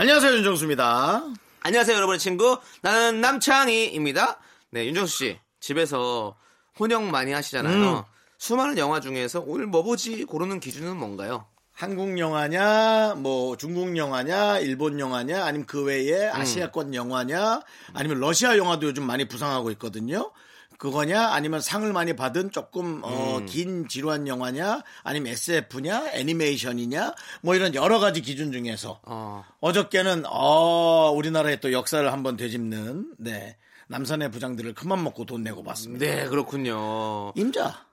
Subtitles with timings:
[0.00, 1.24] 안녕하세요 윤정수입니다.
[1.58, 2.56] 안녕하세요, 여러분의 친구.
[2.82, 4.38] 나는 남창희입니다.
[4.70, 5.38] 네, 윤정수 씨.
[5.58, 6.36] 집에서
[6.78, 7.98] 혼영 많이 하시잖아요.
[7.98, 8.02] 음.
[8.38, 11.46] 수많은 영화 중에서 오늘 뭐 보지 고르는 기준은 뭔가요?
[11.72, 16.32] 한국 영화냐, 뭐 중국 영화냐, 일본 영화냐, 아니면 그 외에 음.
[16.32, 17.62] 아시아권 영화냐,
[17.92, 20.30] 아니면 러시아 영화도 요즘 많이 부상하고 있거든요.
[20.78, 23.46] 그거냐, 아니면 상을 많이 받은 조금 어, 음.
[23.46, 31.10] 긴 지루한 영화냐, 아니면 SF냐, 애니메이션이냐, 뭐 이런 여러 가지 기준 중에서 어, 어저께는 어
[31.10, 33.56] 우리나라의 또 역사를 한번 되짚는 네
[33.88, 36.04] 남산의 부장들을 큰맘 먹고 돈 내고 봤습니다.
[36.06, 37.32] 네, 그렇군요.
[37.34, 37.84] 임자,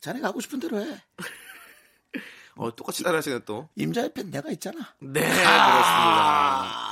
[0.00, 1.02] 자네 가고 싶은 대로 해.
[2.56, 3.68] 어, 똑같이 따라하시네 또.
[3.76, 4.78] 임자의 팬 내가 있잖아.
[5.00, 6.85] 네, 그렇습니다.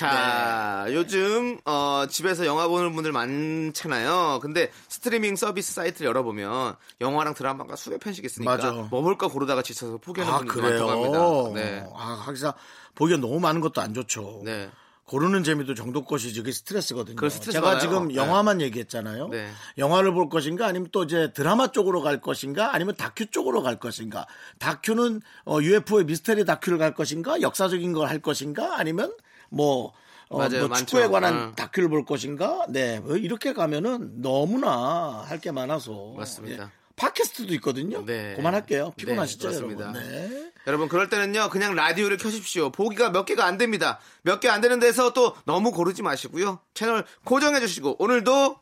[0.00, 4.38] 자, 요즘 어, 집에서 영화 보는 분들 많잖아요.
[4.40, 8.72] 근데 스트리밍 서비스 사이트를 열어보면 영화랑 드라마가 수백 편씩 있으니까 맞아.
[8.72, 10.86] 뭐 볼까 고르다가 지쳐서 포기하는 아 분들 그래요.
[10.86, 11.60] 많다고 합니다.
[11.60, 11.86] 네.
[11.94, 12.54] 아 하기사
[12.94, 14.40] 보기가 너무 많은 것도 안 좋죠.
[14.44, 14.70] 네.
[15.04, 17.28] 고르는 재미도 정도 것이지 그게 스트레스거든요.
[17.28, 17.80] 제가 많아요.
[17.80, 18.14] 지금 네.
[18.14, 19.26] 영화만 얘기했잖아요.
[19.28, 19.50] 네.
[19.76, 24.26] 영화를 볼 것인가 아니면 또 이제 드라마 쪽으로 갈 것인가 아니면 다큐 쪽으로 갈 것인가.
[24.60, 29.12] 다큐는 어, UFO의 미스테리 다큐를 갈 것인가 역사적인 걸 할 것인가 아니면
[29.50, 29.92] 뭐
[30.28, 30.68] 어, 맞아요.
[30.68, 30.76] 뭐.
[30.76, 31.52] 축구에 관한 어.
[31.54, 32.64] 다큐를 볼 것인가?
[32.68, 36.64] 네, 뭐 이렇게 가면은 너무나 할 게 많아서 맞습니다.
[36.64, 36.68] 예.
[36.96, 38.04] 팟캐스트도 있거든요.
[38.04, 38.34] 네.
[38.36, 38.92] 그만할게요.
[38.96, 39.84] 피곤하시죠, 네, 그렇습니다.
[39.88, 40.02] 여러분.
[40.08, 40.50] 네.
[40.66, 44.78] 여러분 그럴 때는요 그냥 라디오를 켜십시오 보기가 몇 개가 안 됩니다 몇 개 안 되는
[44.78, 48.60] 데서 또 너무 고르지 마시고요 채널 고정해 주시고 오늘도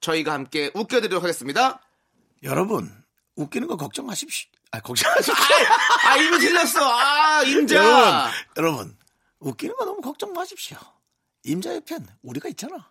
[0.00, 1.82] 저희가 함께 웃겨드리도록 하겠습니다
[2.42, 2.90] 여러분
[3.36, 4.48] 웃기는 거 걱정하십시오.
[4.70, 5.34] 아 걱정하십시오.
[6.08, 8.96] 아 이미 틀렸어 아 임자 여러분, 여러분
[9.40, 10.78] 웃기는 거 너무 걱정 마십시오.
[11.44, 12.90] 임자의 편 우리가 있잖아.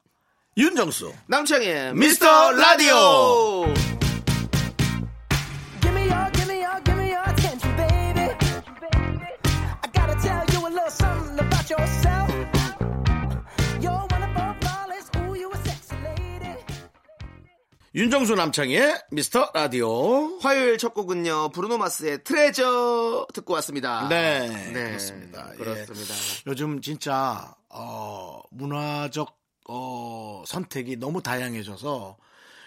[0.57, 3.65] 윤정수 남창의 미스터 라디오.
[17.99, 20.39] 윤정수 남창의 미스터 라디오.
[20.39, 25.49] 화요일 첫 곡은요 브루노 마스의 트레저 듣고 왔습니다 네, 네, 그렇습니다.
[25.51, 25.57] 예.
[25.57, 26.13] 그렇습니다
[26.47, 29.37] 요즘 진짜 어, 문화적
[29.67, 32.15] 어, 선택이 너무 다양해져서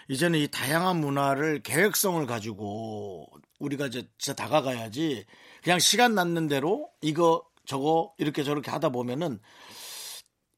[0.07, 3.25] 이제는 이 다양한 문화를 계획성을 가지고
[3.57, 5.25] 우리가 이제 진짜 다가가야지
[5.63, 9.39] 그냥 시간 났는 대로 이거 저거 이렇게 저렇게 하다 보면은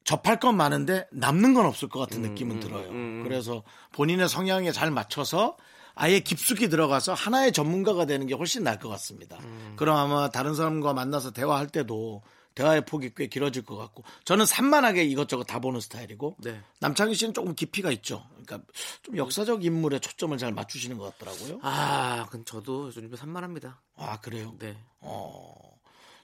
[0.05, 2.87] 접할 건 많은데 남는 건 없을 것 같은 느낌은 들어요.
[3.23, 5.57] 그래서 본인의 성향에 잘 맞춰서
[5.95, 9.37] 아예 깊숙이 들어가서 하나의 전문가가 되는 게 훨씬 나을 것 같습니다.
[9.75, 12.21] 그럼 아마 다른 사람과 만나서 대화할 때도
[12.53, 16.61] 대화의 폭이 꽤 길어질 것 같고 저는 산만하게 이것저것 다 보는 스타일이고 네.
[16.79, 18.23] 남창희 씨는 조금 깊이가 있죠.
[18.29, 18.61] 그러니까
[19.03, 21.59] 좀 역사적 인물에 초점을 잘 맞추시는 것 같더라고요.
[21.61, 24.53] 아 그럼 저도 요즘 산만합니다 아 그래요?
[24.59, 25.74] 네 어,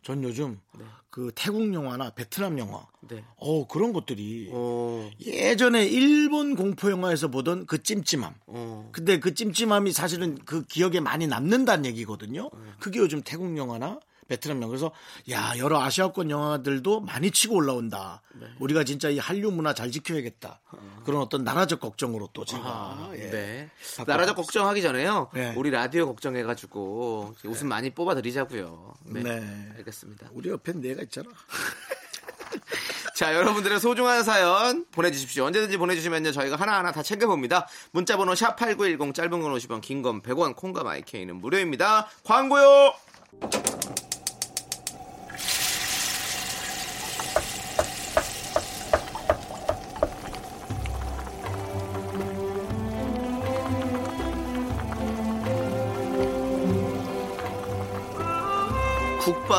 [0.03, 0.59] 전 요즘
[1.09, 3.23] 그 태국 영화나 베트남 영화, 네.
[3.35, 8.33] 어 그런 것들이 오, 예전에 일본 공포 영화에서 보던 그 찜찜함.
[8.47, 8.89] 어.
[8.93, 12.49] 근데 그 찜찜함이 사실은 그 기억에 많이 남는다는 얘기거든요.
[12.79, 13.99] 그게 요즘 태국 영화나
[14.31, 14.69] 베트남 영화.
[14.69, 14.91] 그래서
[15.29, 18.21] 야 여러 아시아권 영화들도 많이 치고 올라온다.
[18.59, 20.61] 우리가 진짜 이 한류 문화 잘 지켜야겠다.
[21.03, 23.29] 그런 어떤 나라적 걱정으로 또 제가 예.
[23.29, 23.69] 네.
[24.07, 25.29] 나라적 걱정하기 전에요.
[25.33, 25.53] 네.
[25.57, 28.93] 우리 라디오 걱정해가지고 웃음 많이 뽑아드리자고요.
[29.07, 29.21] 네.
[29.23, 29.69] 네.
[29.79, 30.29] 알겠습니다.
[30.31, 31.29] 우리 옆엔 내가 있잖아.
[33.13, 35.43] 자, 여러분들의 소중한 사연 보내주십시오.
[35.45, 36.31] 언제든지 보내주시면요.
[36.31, 37.67] 저희가 하나하나 다 챙겨봅니다.
[37.91, 42.07] 문자번호 샵8910 짧은 건 50원, 긴 건 100원, 콩과 마이케이는 무료입니다.
[42.23, 42.93] 광고요!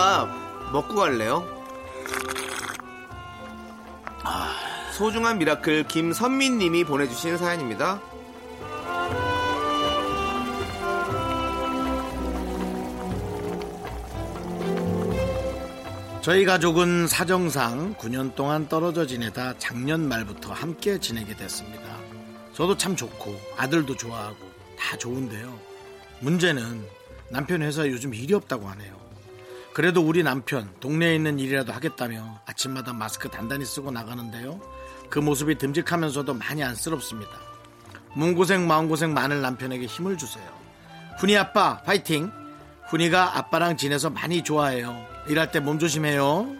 [0.02, 0.28] 국밥
[0.72, 1.46] 먹고 갈래요?
[4.92, 8.00] 소중한 미라클 김선민 님이 보내주신 사연입니다.
[16.20, 21.96] 저희 가족은 사정상 9년 동안 떨어져 지내다 작년 말부터 함께 지내게 됐습니다.
[22.52, 25.56] 저도 참 좋고 아들도 좋아하고 다 좋은데요.
[26.20, 26.84] 문제는
[27.30, 29.01] 남편 회사에 요즘 일이 없다고 하네요.
[29.74, 34.60] 그래도 우리 남편 동네에 있는 일이라도 하겠다며 아침마다 마스크 단단히 쓰고 나가는데요.
[35.08, 37.30] 그 모습이 듬직하면서도 많이 안쓰럽습니다.
[38.14, 40.44] 몸고생 마음고생 많은 남편에게 힘을 주세요.
[41.18, 42.30] 훈이 아빠 파이팅!
[42.88, 45.06] 훈이가 아빠랑 지내서 많이 좋아해요.
[45.28, 46.54] 일할 때 몸 조심해요.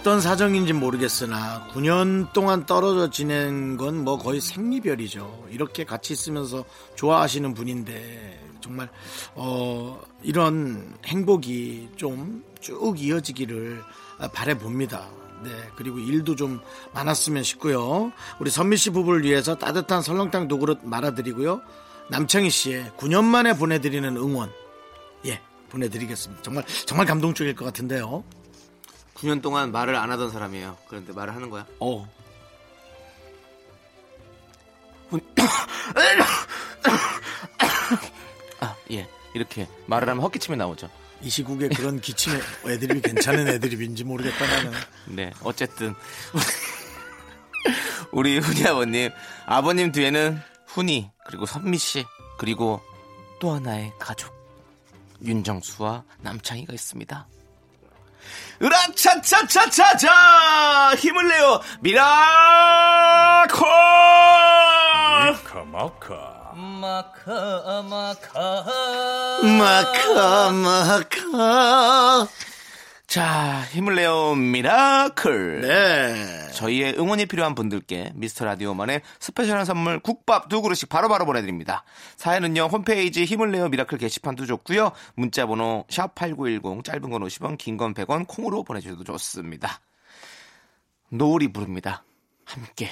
[0.00, 5.48] 어떤 사정인지 모르겠으나 9년 동안 떨어져 지낸 건 뭐 거의 생리별이죠.
[5.50, 6.64] 이렇게 같이 있으면서
[6.96, 8.88] 좋아하시는 분인데 정말
[9.34, 13.82] 어 이런 행복이 좀 쭉 이어지기를
[14.34, 15.08] 바래 봅니다.
[15.42, 16.60] 네, 그리고 일도 좀
[16.92, 18.12] 많았으면 싶고요.
[18.38, 21.62] 우리 선미 씨 부부를 위해서 따뜻한 설렁탕 두 그릇 말아드리고요.
[22.10, 24.50] 남창희 씨의 9년 만에 보내드리는 응원,
[25.24, 26.42] 예, 보내드리겠습니다.
[26.42, 28.24] 정말 정말 감동적일 것 같은데요.
[29.20, 30.78] 9년 동안 말을 안 하던 사람이에요.
[30.88, 31.66] 그런데 말을 하는 거야.
[31.78, 32.08] 어,
[38.60, 39.06] 아, 예.
[39.34, 40.88] 이렇게 말을 하면 헛기침이 나오죠.
[41.22, 44.72] 이 시국에 그런 기침의 애드립이 괜찮은 애드립인지 모르겠다 나는.
[45.06, 45.94] 네, 어쨌든
[48.10, 49.10] 우리 훈이 아버님,
[49.44, 52.06] 아버님 뒤에는 훈이 그리고 선미 씨
[52.38, 52.80] 그리고
[53.38, 54.32] 또 하나의 가족
[55.22, 57.26] 윤정수와 남창희가 있습니다.
[58.62, 60.10] 으라차차차차차!
[60.96, 61.60] 힘을 내요.
[61.80, 62.08] 미라클
[65.44, 66.52] 마카 마카.
[66.54, 68.64] 마카 마카.
[69.58, 72.26] 마카 마카.
[73.10, 76.52] 자 힘을 내요 미라클 네.
[76.52, 81.82] 저희의 응원이 필요한 분들께 미스터 라디오만의 special한 선물 국밥 두 그릇씩 바로 바로 보내드립니다.
[82.16, 84.92] 사연은요 홈페이지 힘을 내요 미라클 게시판도 좋고요.
[85.16, 89.80] 문자번호 샵 #8910 짧은 건 50원, 긴 건 100원 콩으로 보내주셔도 좋습니다.
[91.08, 92.04] 노을이 부릅니다.
[92.44, 92.90] 함께.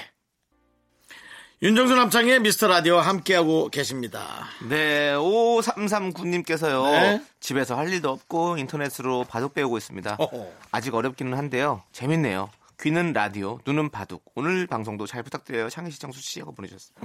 [1.61, 4.45] 윤정수 남창희 미스터 라디오와 함께하고 계십니다.
[4.69, 6.83] 네, 5339님께서요.
[6.89, 7.21] 네.
[7.41, 10.15] 집에서 할 일도 없고 인터넷으로 바둑 배우고 있습니다.
[10.19, 10.53] 어허.
[10.71, 11.83] 아직 어렵기는 한데요.
[11.91, 12.49] 재밌네요.
[12.79, 14.23] 귀는 라디오, 눈은 바둑.
[14.35, 15.69] 오늘 방송도 잘 부탁드려요.
[15.69, 16.95] 창희 씨, 정수 씨 하고 보내주셨어요.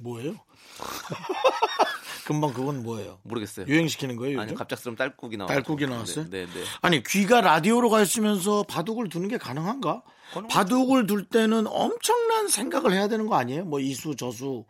[0.00, 0.34] 뭐예요?
[2.24, 3.18] 금방 그건 뭐예요?
[3.22, 3.66] 모르겠어요.
[3.66, 4.38] 유행시키는 거예요?
[4.40, 4.56] 아니 요즘?
[4.58, 6.28] 갑작스러운 딸꾹이 나왔 딸꾹이 나왔어요?
[6.28, 6.52] 네, 네.
[6.52, 6.64] 네.
[6.82, 10.02] 아니 귀가 라디오로 가 있으면서 바둑을 두는 게 가능한가?
[10.50, 13.64] 바둑을 둘 때는 엄청난 생각을 해야 되는 거 아니에요?
[13.64, 14.66] 뭐 이수, 저수,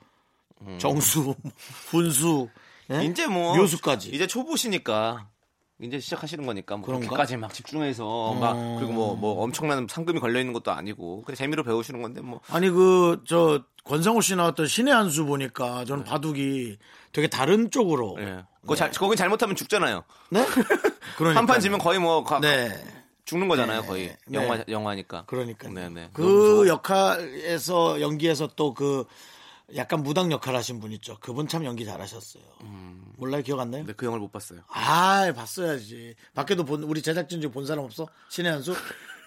[0.78, 1.34] 정수,
[1.90, 2.48] 분수,
[2.92, 3.04] 예?
[3.04, 4.10] 이제 뭐 묘수까지.
[4.10, 5.28] 이제 초보시니까
[5.80, 6.86] 이제 시작하시는 거니까 뭐?
[6.86, 12.02] 그렇게까지 막 집중해서 막 그리고 뭐뭐 엄청난 상금이 걸려 있는 것도 아니고 그냥 재미로 배우시는
[12.02, 16.76] 건데 뭐 아니 그 저 권상우 씨 나왔던 신의 한 수 보니까 저는 바둑이
[17.12, 18.44] 되게 다른 쪽으로 예.
[18.60, 20.04] 그거 잘 거기 잘못하면 죽잖아요.
[20.30, 20.44] 네?
[21.16, 22.68] 그러니까 한판 지면 거의 뭐 가- 네.
[23.24, 24.14] 죽는 거잖아요, 거의.
[24.26, 24.38] 네.
[24.42, 25.24] 영화 영화니까.
[25.26, 26.08] 그러니까 네, 네.
[26.12, 29.04] 그 역할에서 연기에서 또 그
[29.76, 31.18] 약간 무당 역할 하신 분 있죠.
[31.20, 32.42] 그분 참 연기 잘하셨어요.
[33.16, 33.84] 몰라요, 기억 안 나요?
[33.86, 34.60] 네, 그 영화를 못 봤어요.
[34.68, 36.14] 아, 봤어야지.
[36.34, 38.08] 밖에도 본 우리 제작진 중에 본 사람 없어?
[38.28, 38.74] 신의 한수?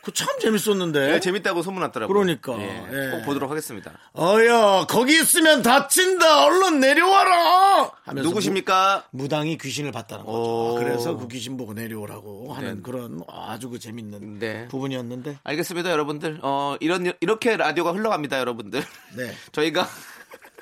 [0.03, 1.11] 그 참 재밌었는데.
[1.11, 2.13] 네, 재밌다고 소문났더라고요.
[2.13, 2.57] 그러니까.
[2.59, 3.11] 예, 예.
[3.11, 3.91] 꼭 보도록 하겠습니다.
[4.17, 6.45] 어여, 거기 있으면 다친다.
[6.45, 7.91] 얼른 내려와라.
[8.03, 9.05] 하면서 누구십니까?
[9.11, 10.37] 무, 당이 귀신을 봤다는 거죠.
[10.37, 10.75] 오.
[10.79, 12.81] 그래서 그 귀신 보고 내려오라고 하는 네.
[12.81, 14.67] 그런 아주 그 재밌는 네.
[14.69, 15.37] 부분이었는데.
[15.43, 16.39] 알겠습니다, 여러분들.
[16.41, 18.83] 어, 이런 이렇게 라디오가 흘러갑니다, 여러분들.
[19.15, 19.35] 네.
[19.51, 19.87] 저희가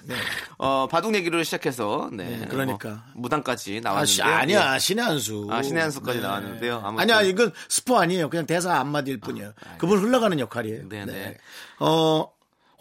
[0.04, 0.16] 네.
[0.58, 2.38] 어, 바둑 얘기를 시작해서 네.
[2.38, 2.90] 네, 그러니까.
[3.14, 4.80] 뭐 무당까지 아, 시, 나왔는데 아 니야.
[4.80, 5.48] 신의 한수.
[5.50, 6.82] 아, 신의 한 수까지 나왔는데요.
[6.84, 7.00] 아무튼.
[7.00, 8.30] 아, 아니야, 이건 스포 아니에요.
[8.30, 9.54] 그냥 대사 한마디일 뿐이에요.
[9.78, 10.90] 그분 흘러가는 역할이에요.
[10.90, 11.38] 네, 네.
[11.80, 12.32] 어,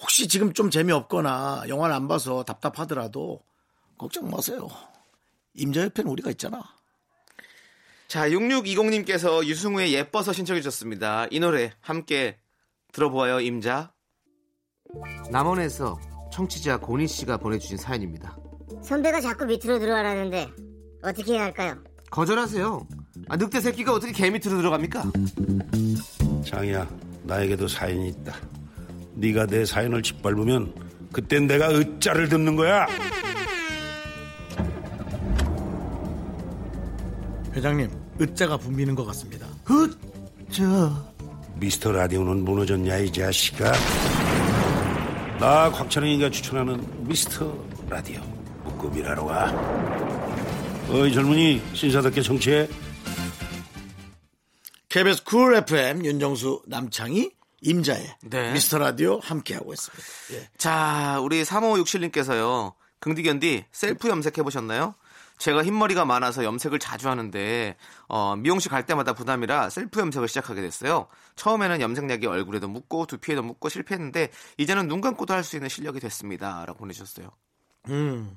[0.00, 3.40] 혹시 지금 좀 재미없거나 영화를 안 봐서 답답하더라도
[3.96, 4.68] 걱정 마세요.
[5.54, 6.62] 임자 옆에는 우리가 있잖아.
[8.06, 11.26] 자, 6620님께서 유승우의 예뻐서 신청해 주셨습니다.
[11.30, 12.38] 이 노래 함께
[12.92, 13.92] 들어보아요, 임자.
[15.30, 15.98] 남원에서
[16.38, 18.38] 청취자 고니 씨가 보내주신 사연입니다.
[18.84, 20.48] 선배가 자꾸 밑으로 들어가라는데
[21.02, 21.76] 어떻게 해야 할까요?
[22.12, 22.86] 거절하세요.
[23.28, 25.10] 아, 늑대 새끼가 어떻게 개 밑으로 들어갑니까?
[26.46, 26.88] 장이야,
[27.24, 28.36] 나에게도 사연이 있다.
[29.14, 30.72] 네가 내 사연을 짓밟으면
[31.12, 32.86] 그땐 내가 으짜를 듣는 거야.
[37.52, 37.90] 회장님,
[38.20, 39.48] 으자가 붐비는 것 같습니다.
[41.56, 43.72] 미스터 라디오는 무너졌냐 이 자식아.
[45.38, 47.56] 나 곽철영이가 추천하는 미스터
[47.88, 48.20] 라디오
[48.64, 49.52] 묶음이라러 와.
[50.90, 52.68] 어이 젊은이 신사답게 정치해.
[54.88, 57.30] KBS 쿨 FM 윤정수 남창희
[57.60, 58.52] 임자의 네.
[58.52, 60.04] 미스터 라디오 함께하고 있습니다.
[60.32, 60.48] 예.
[60.58, 62.74] 자, 우리 3567님께서요.
[62.98, 64.94] 긍디견디 셀프 염색해 보셨나요?
[65.38, 67.76] 제가 흰머리가 많아서 염색을 자주 하는데
[68.08, 71.06] 어, 미용실 갈 때마다 부담이라 셀프 염색을 시작하게 됐어요.
[71.36, 76.78] 처음에는 염색약이 얼굴에도 묻고 두피에도 묻고 실패했는데 이제는 눈 감고도 할 수 있는 실력이 됐습니다.라고
[76.78, 77.30] 보내주셨어요.
[77.88, 78.36] 음.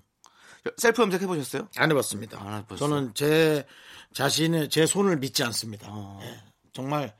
[0.78, 1.68] 셀프 염색 해보셨어요?
[1.78, 2.40] 안 해봤습니다.
[2.40, 2.78] 안 해봤어요?
[2.78, 3.66] 저는 제
[4.14, 5.88] 자신의 제 손을 믿지 않습니다.
[5.90, 6.20] 어.
[6.22, 6.40] 예.
[6.72, 7.14] 정말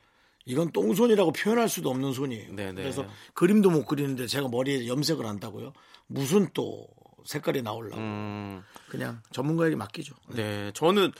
[0.44, 2.54] 이건 똥손이라고 표현할 수도 없는 손이에요.
[2.54, 2.74] 네네.
[2.74, 5.72] 그래서 그림도 못 그리는데 제가 머리에 염색을 한다고요?
[6.06, 6.86] 무슨 또
[7.24, 10.14] 색깔이 나오려고 음, 그냥 전문가에게 맡기죠.
[10.28, 11.12] 네, 저는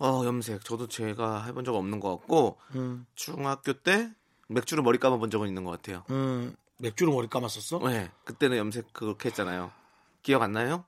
[0.00, 2.58] 어, 염색 저도 제가 해본 적 없는 것 같고
[3.14, 4.10] 중학교 때
[4.48, 6.04] 맥주로 머리 감아본 적은 있는 것 같아요.
[6.10, 7.78] 음, 맥주로 머리 감았었어?
[7.88, 9.70] 네, 그때는 염색 그렇게 했잖아요.
[10.22, 10.84] 기억 안 나요?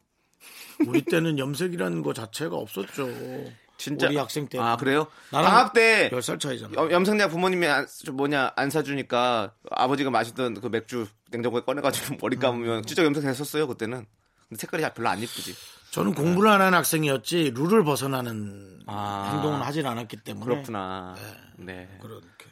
[0.87, 3.08] 우리 때는 염색이라는 거 자체가 없었죠.
[3.78, 4.58] 진짜 우리 학생 때.
[4.58, 5.06] 아 그래요?
[5.30, 6.73] 방학 때 10살 차이잖아.
[6.75, 12.37] 염- 염색약 부모님이 안, 저 뭐냐 안 사주니까 아버지가 마시던 그 맥주 냉장고에 꺼내가지고 머리
[12.37, 14.06] 감으면 진짜 염색했었어요 그때는.
[14.49, 15.55] 근데 색깔이 별로 안 이쁘지.
[15.91, 19.31] 저는 공부를 안 하는 학생이었지 룰을 벗어나는 아.
[19.35, 21.15] 행동은 하진 않았기 때문에 그렇구나.
[21.57, 21.88] 네.
[22.00, 22.47] 그렇게.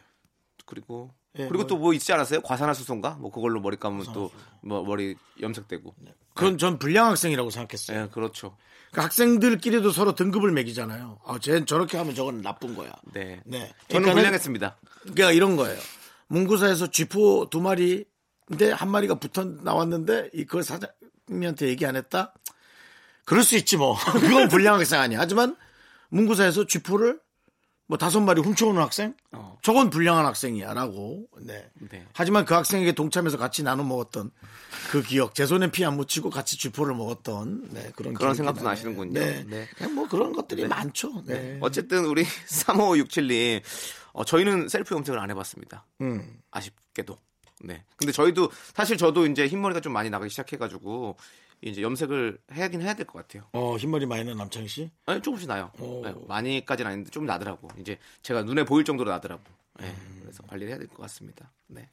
[0.67, 2.41] 그리고 예, 그리고 뭐- 또 뭐 있지 않았어요?
[2.43, 3.11] 과산화수소인가?
[3.21, 4.31] 뭐 그걸로 머리 감으면 또
[4.63, 5.95] 뭐 머리 염색되고.
[6.35, 8.03] 그건 전 불량 학생이라고 생각했어요.
[8.03, 8.57] 예, 그렇죠.
[8.93, 11.19] 그 학생들끼리도 서로 등급을 매기잖아요.
[11.27, 12.93] 아, 쟤는 저렇게 하면 저건 나쁜 거야.
[13.13, 13.43] 네.
[13.45, 13.59] 네.
[13.59, 14.77] 저는 그러니까는 불량했습니다.
[15.03, 15.79] 그러니까 이런 거예요.
[16.29, 18.05] 문구사에서 쥐포 두 마리,
[18.47, 20.79] 근데 한 마리가 붙어 나왔는데 이 그걸 사
[21.29, 22.35] 장님한테 얘기 안 했다?
[23.25, 23.97] 그럴 수 있지 뭐.
[24.21, 25.19] 그건 불량 학생 아니야.
[25.21, 25.57] 하지만
[26.11, 27.21] 문구사에서 쥐포를
[27.87, 29.15] 뭐 다섯 마리 훔쳐오는 학생?
[29.33, 29.59] 어.
[29.63, 31.27] 저건 불량한 학생이야라고.
[31.43, 31.69] 네.
[31.91, 32.07] 네.
[32.15, 34.31] 하지만 그 학생에게 동참해서 같이 나눠 먹었던
[34.91, 38.71] 그 기억, 제 손에 피 안 묻히고 같이 쥐포를 먹었던 네, 그런 그런 생각도 나네요.
[38.71, 39.21] 나시는군요.
[39.21, 39.45] 네.
[39.47, 39.69] 네.
[39.77, 41.23] 그냥 뭐 그런 것들이 많죠.
[41.27, 41.59] 네.
[41.61, 43.61] 어쨌든 우리 3567님
[44.13, 45.87] 어, 저희는 셀프 염색을 안 해봤습니다.
[46.01, 46.39] 음.
[46.53, 47.19] 아쉽게도.
[47.65, 47.85] 네.
[47.97, 51.17] 근데 저희도 사실 저도 이제 흰머리가 좀 많이 나가기 시작해가지고
[51.63, 53.49] 이제 염색을 해야긴 해야 될 것 같아요.
[53.53, 54.91] 어, 흰머리 많이 난 남창희 씨?
[55.07, 55.71] 아니 조금씩 나요.
[55.79, 56.03] 오.
[56.05, 57.69] 네, 많이까지는 아닌데 좀 나더라고.
[57.81, 59.43] 이제 제가 눈에 보일 정도로 나더라고.
[59.81, 60.19] 네, 음.
[60.23, 61.51] 그래서 관리를 해야 될 것 같습니다.
[61.69, 61.89] 네.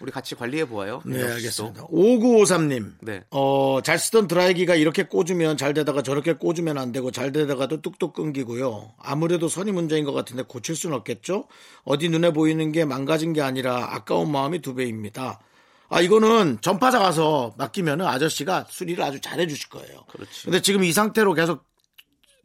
[0.00, 1.00] 우리 같이 관리해 보아요.
[1.04, 1.22] 네.
[1.22, 1.86] 알겠습니다.
[1.86, 2.94] 5953님.
[3.00, 3.22] 네.
[3.30, 8.12] 어, 잘 쓰던 드라이기가 이렇게 꽂으면 잘 되다가 저렇게 꽂으면 안 되고 잘 되다가도 뚝뚝
[8.12, 8.92] 끊기고요.
[8.98, 11.46] 아무래도 선이 문제인 것 같은데 고칠 수는 없겠죠?
[11.84, 15.40] 어디 눈에 보이는 게 망가진 게 아니라 아까운 마음이 두 배입니다.
[15.88, 20.04] 아, 이거는 전파자 가서 맡기면은 아저씨가 수리를 아주 잘 해 주실 거예요.
[20.10, 20.44] 그렇지.
[20.44, 21.64] 근데 지금 이 상태로 계속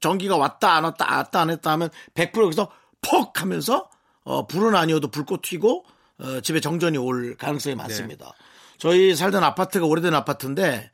[0.02, 3.90] 전기가 왔다 안 왔다 왔다 안 했다 하면 100% 여기서 퍽 하면서
[4.24, 5.84] 어, 불은 아니어도 불꽃 튀고
[6.20, 8.34] 어, 집에 정전이 올 가능성이 많습니다.
[8.78, 10.92] 저희 살던 아파트가 오래된 아파트인데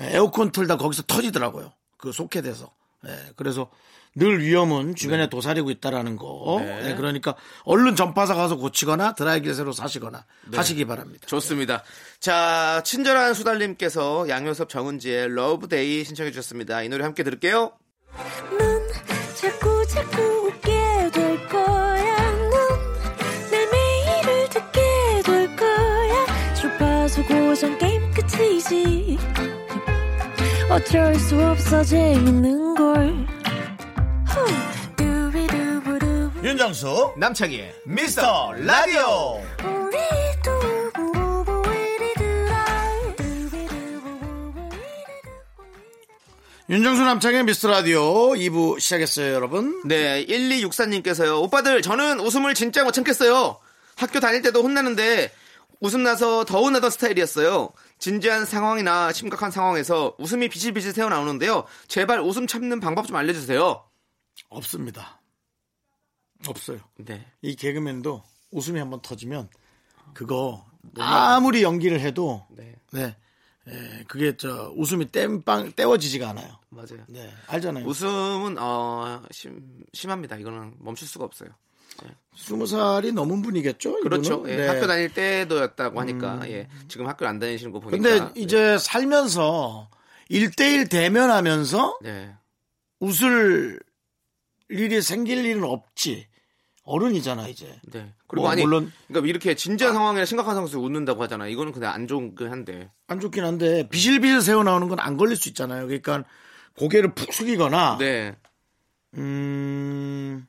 [0.00, 1.72] 에어컨 틀다 거기서 터지더라고요.
[1.96, 2.72] 그 소켓에서.
[3.06, 3.70] 예, 그래서
[4.14, 6.56] 늘 위험은 주변에 도사리고 있다라는 거.
[6.60, 6.90] 네.
[6.90, 11.26] 예, 그러니까 얼른 전파사 가서 고치거나 드라이기를 새로 사시거나 하시기 바랍니다.
[11.26, 11.82] 좋습니다.
[12.18, 16.82] 자, 친절한 수달님께서 양요섭 정은지의 Love Day 신청해 주셨습니다.
[16.82, 17.72] 이 노래 함께 들을게요.
[28.36, 29.18] 끝이지.
[30.70, 33.26] 어쩔 수 없어 재밌는 걸.
[34.26, 34.96] 후.
[34.96, 36.30] 두비두부두.
[36.42, 39.42] 윤정수 남창희의 미스터 라디오.
[46.68, 48.02] 윤정수 남창의 미스터 라디오
[48.34, 49.82] 2부 시작했어요 여러분.
[49.84, 51.40] 네, 1264님께서요.
[51.42, 53.56] 오빠들, 저는 웃음을 진짜 못 참겠어요.
[53.94, 55.30] 학교 다닐 때도 혼나는데
[55.80, 57.70] 웃음 나서 더 혼나던 스타일이었어요.
[57.98, 61.64] 진지한 상황이나 심각한 상황에서 웃음이 비실비실 새어 나오는데요.
[61.88, 63.84] 제발 웃음 참는 방법 좀 알려주세요.
[64.48, 65.20] 없습니다.
[66.46, 66.78] 없어요.
[66.98, 67.26] 네.
[67.42, 69.48] 이 개그맨도 웃음이 한번 터지면
[70.14, 70.64] 그거
[70.98, 72.74] 아무리 연기를 해도 네.
[72.92, 73.16] 네.
[73.68, 76.58] 에, 그게 저 웃음이 땜빵 떼워지지가 않아요.
[76.68, 77.04] 맞아요.
[77.08, 77.32] 네.
[77.48, 77.84] 알잖아요.
[77.84, 80.36] 웃음은, 어, 심, 심합니다.
[80.36, 81.50] 이거는 멈출 수가 없어요.
[82.36, 84.00] 스무 살이 넘은 분이겠죠?
[84.00, 84.44] 그렇죠.
[84.48, 84.66] 예, 네.
[84.68, 86.68] 학교 다닐 때도였다고 하니까, 예.
[86.88, 87.96] 지금 학교 안 다니시는 거 보니까.
[88.02, 89.88] 근데 이제 살면서
[90.28, 92.34] 일대일 대면하면서 네.
[93.00, 93.80] 웃을
[94.68, 96.26] 일이 생길 일은 없지.
[96.88, 97.80] 어른이잖아, 이제.
[97.90, 98.12] 네.
[98.28, 101.48] 그리고 뭐, 아니, 물론- 그러니까 이렇게 진지한 상황이나 심각한 상황에서 웃는다고 하잖아.
[101.48, 102.90] 이거는 그냥 안 좋은 그 한데.
[103.08, 105.86] 안 좋긴 한데 비실비실 새어 나오는 건 안 걸릴 수 있잖아요.
[105.86, 106.22] 그러니까
[106.78, 108.36] 고개를 푹 숙이거나 네.
[109.14, 110.46] 음,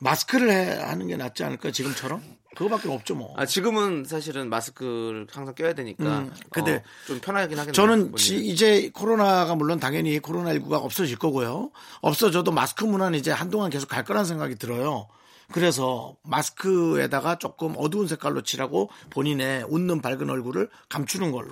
[0.00, 2.22] 마스크를 해, 하는 게 낫지 않을까, 지금처럼?
[2.56, 3.32] 그거밖에 없죠, 뭐.
[3.38, 6.20] 아, 지금은 사실은 마스크를 항상 껴야 되니까.
[6.20, 7.72] 음, 근데 어, 좀 편하긴 하겠네요.
[7.72, 8.16] 저는.
[8.16, 11.70] 지- 이제 코로나가 물론 당연히 코로나 19가 없어질 거고요.
[12.00, 15.06] 없어져도 마스크 문화는 이제 한동안 계속 갈 거란 생각이 들어요.
[15.52, 21.50] 그래서 마스크에다가 조금 어두운 색깔로 칠하고 본인의 웃는 밝은 얼굴을 감추는 걸로.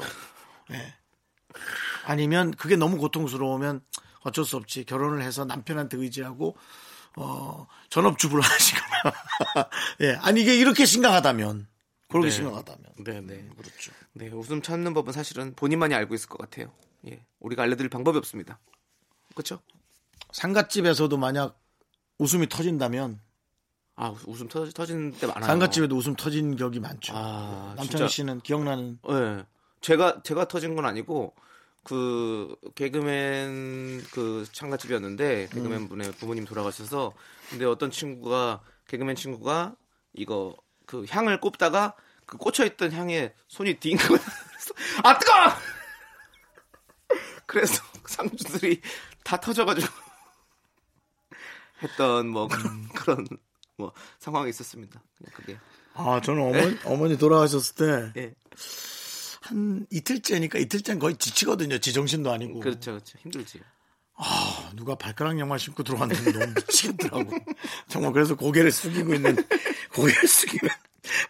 [0.73, 0.95] 예.
[2.07, 3.81] 아니면 그게 너무 고통스러우면
[4.23, 4.85] 어쩔 수 없지.
[4.85, 6.57] 결혼을 해서 남편한테 의지하고
[7.17, 9.15] 어 전업주부를 하시거나
[10.03, 11.67] 예 아니 이게 이렇게 심각하다면
[12.09, 12.35] 그렇게 네.
[12.35, 13.49] 심각하다면 네, 네.
[13.57, 13.93] 그렇죠.
[14.15, 16.73] 네, 웃음 찾는 법은 사실은 본인만이 알고 있을 것 같아요.
[17.07, 17.25] 예.
[17.41, 18.59] 우리가 알려드릴 방법이 없습니다.
[19.35, 19.61] 그렇죠?
[20.33, 21.59] 상갓집에서도 만약
[22.19, 23.21] 웃음이 터진다면
[23.97, 25.45] 아, 웃음 터, 터지는 때 많아요.
[25.45, 27.13] 상갓집에도 웃음 터진 격이 많죠.
[27.17, 28.09] 아, 남창희.
[28.09, 29.45] 씨는 기억나는 예.
[29.81, 31.35] 제가 제가 터진 건 아니고
[31.89, 37.15] 그 개그맨 그 창가집이었는데 개그맨 분의 부모님 돌아가셔서
[37.49, 39.75] 근데 어떤 친구가 개그맨 친구가
[40.13, 40.55] 이거
[40.85, 43.79] 그 향을 꼽다가 그 꽂혀 있던 향에 손이.
[43.81, 45.33] 그래서 아 뜨거!
[47.47, 48.83] 그래서 상주들이
[49.25, 49.89] 다 터져가지고
[51.83, 53.27] 했던 뭐 그런, 그런
[53.79, 55.03] 뭐 상황이 있었습니다.
[55.17, 55.59] 그냥 그게
[55.95, 58.35] 아 저는 어머니 어머니 돌아가셨을 때예
[59.49, 61.79] 한 이틀째니까 이틀째는 거의 지치거든요.
[61.79, 62.61] 지정신도 아니고.
[62.61, 63.61] 그렇죠 그렇죠 힘들지.
[64.21, 67.31] 아, 누가 발가락 양말 신고 들어왔는데 너무 미치겠더라고.
[67.89, 69.37] 정말 그래서 고개를 숙이고 있는
[69.95, 70.71] 고개를 숙이면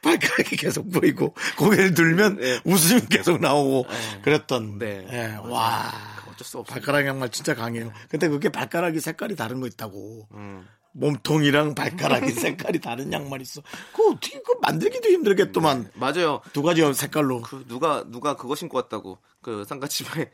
[0.02, 2.60] 발가락이 계속 보이고 고개를 들면 네.
[2.64, 3.86] 웃음이 계속 나오고
[4.22, 4.78] 그랬던.
[4.78, 5.06] 네.
[5.12, 5.92] 예, 와.
[6.28, 6.72] 어쩔 수 없어.
[6.72, 7.92] 발가락 양말 진짜 강해요.
[8.08, 10.26] 근데 그게 발가락이 색깔이 다른 거 있다고.
[10.32, 10.66] 음.
[10.98, 13.62] 몸통이랑 발가락이 색깔이 다른 양말 있어.
[13.92, 15.92] 그거 어떻게 그 만들기도 힘들겠더만.
[15.94, 16.40] 맞아요.
[16.52, 17.42] 두 가지 색깔로.
[17.42, 20.30] 그 누가 누가 그거 신고 왔다고 그 상가집에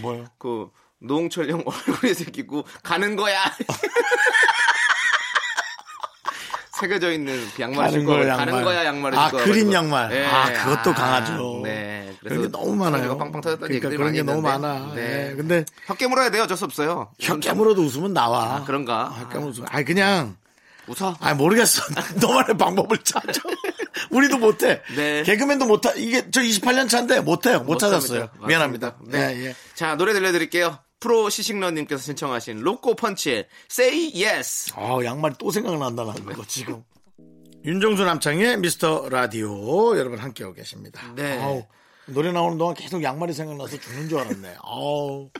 [0.00, 0.24] 뭐요?
[0.38, 0.70] 그
[1.00, 3.38] 노홍철 형 얼굴이 새기고 가는 거야.
[6.80, 8.64] 새겨져 있는 그 양말 신고 가는 양말.
[8.64, 9.74] 거야 양말을 아, 신고 그린 와가지고.
[9.74, 10.12] 양말.
[10.16, 10.26] 예.
[10.26, 11.60] 아, 그것도 아, 강하죠.
[11.64, 11.77] 네.
[12.28, 13.16] 그런 게 너무 많아요.
[13.18, 14.58] 빵빵 터졌다는 그러니까 얘기들이 그런 게 너무 있는데.
[14.58, 14.94] 많아.
[14.94, 15.30] 네.
[15.30, 16.42] 예, 근데 혀 깨 물어야 돼요.
[16.44, 17.10] 어쩔 수 없어요.
[17.20, 18.56] 혀 깨 물어도 웃으면 나와.
[18.56, 19.06] 아, 그런가?
[19.10, 19.68] 혀 깨 물어 웃으면.
[19.70, 20.36] 아니, 그냥.
[20.86, 21.16] 웃어.
[21.20, 21.82] 아 모르겠어.
[22.20, 23.40] 너만의 방법을 찾아.
[24.10, 24.80] 우리도 못해.
[24.96, 25.22] 네.
[25.22, 25.92] 개그맨도 못하.
[25.92, 27.58] 이게 저 28년 차인데 못해요.
[27.58, 28.20] 못, 못 찾았어요.
[28.20, 28.46] 합니다.
[28.46, 28.96] 미안합니다.
[29.04, 29.34] 네.
[29.34, 29.46] 네.
[29.48, 29.54] 예.
[29.74, 30.78] 자 노래 들려드릴게요.
[30.98, 34.72] 프로 시식러님께서 신청하신 로꼬 펀치의 Say Yes.
[34.76, 36.82] 아 양말이 또 생각난다는 거 지금.
[37.66, 41.02] 윤정수 남창의 미스터 라디오 여러분 함께하고 계십니다.
[41.16, 41.38] 네.
[41.38, 41.64] 아우,
[42.08, 44.56] 노래 나오는 동안 계속 양말이 생각나서 죽는 줄 알았네.
[44.62, 45.30] 아우.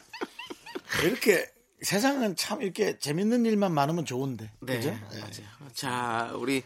[1.05, 1.47] 이렇게
[1.83, 4.51] 세상은 참 이렇게 재밌는 일만 많으면 좋은데.
[4.61, 4.91] 네, 그죠?
[4.91, 5.71] 맞아요.
[5.73, 6.63] 자, 우리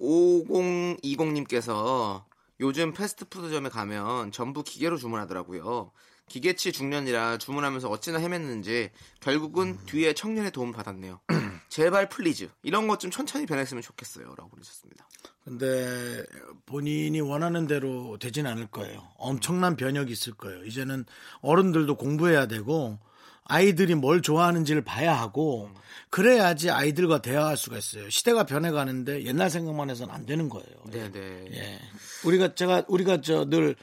[0.00, 2.24] 5020님께서
[2.60, 5.92] 요즘 패스트푸드점에 가면 전부 기계로 주문하더라고요.
[6.28, 11.20] 기계치 중년이라 주문하면서 어찌나 헤맸는지 결국은 뒤에 청년의 도움 받았네요.
[11.68, 15.08] 제발 please 이런 것 좀 천천히 변했으면 좋겠어요라고 보내셨습니다.
[15.44, 16.22] 근데
[16.66, 19.08] 본인이 원하는 대로 되진 않을 거예요.
[19.16, 20.64] 엄청난 변혁이 있을 거예요.
[20.64, 21.04] 이제는
[21.40, 22.98] 어른들도 공부해야 되고
[23.44, 25.70] 아이들이 뭘 좋아하는지를 봐야 하고
[26.10, 28.08] 그래야지 아이들과 대화할 수가 있어요.
[28.10, 30.66] 시대가 변해가는데 옛날 생각만 해서는 안 되는 거예요.
[30.86, 31.46] 네, 네.
[31.52, 31.80] 예.
[32.24, 33.74] 우리가 제가 우리가 저 늘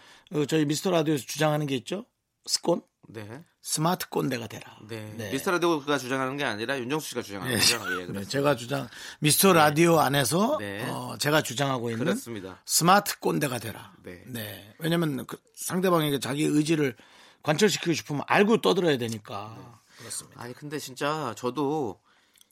[0.48, 2.06] 저희 미스터 라디오에서 주장하는 게 있죠.
[2.46, 3.44] 스꼰 네.
[3.62, 4.78] 스마트 꼰대가 되라.
[4.88, 5.14] 네.
[5.18, 5.32] 네.
[5.32, 7.58] 미스터 라디오가 주장하는 게 아니라 윤정수 씨가 주장하는 예.
[7.58, 7.76] 거죠.
[7.76, 8.30] 예, 네, 그렇습니다.
[8.30, 8.88] 제가 주장
[9.20, 10.86] 미스터 라디오 안에서 네.
[10.90, 12.62] 어, 제가 주장하고 있는 그렇습니다.
[12.66, 13.94] 스마트 꼰대가 되라.
[14.04, 14.76] 네.
[14.80, 16.96] 왜냐면 그 상대방에게 자기 의지를
[17.44, 19.82] 관철시키고 싶으면 알고 떠들어야 되니까.
[19.98, 20.42] 그렇습니다.
[20.42, 22.00] 아니 근데 진짜 저도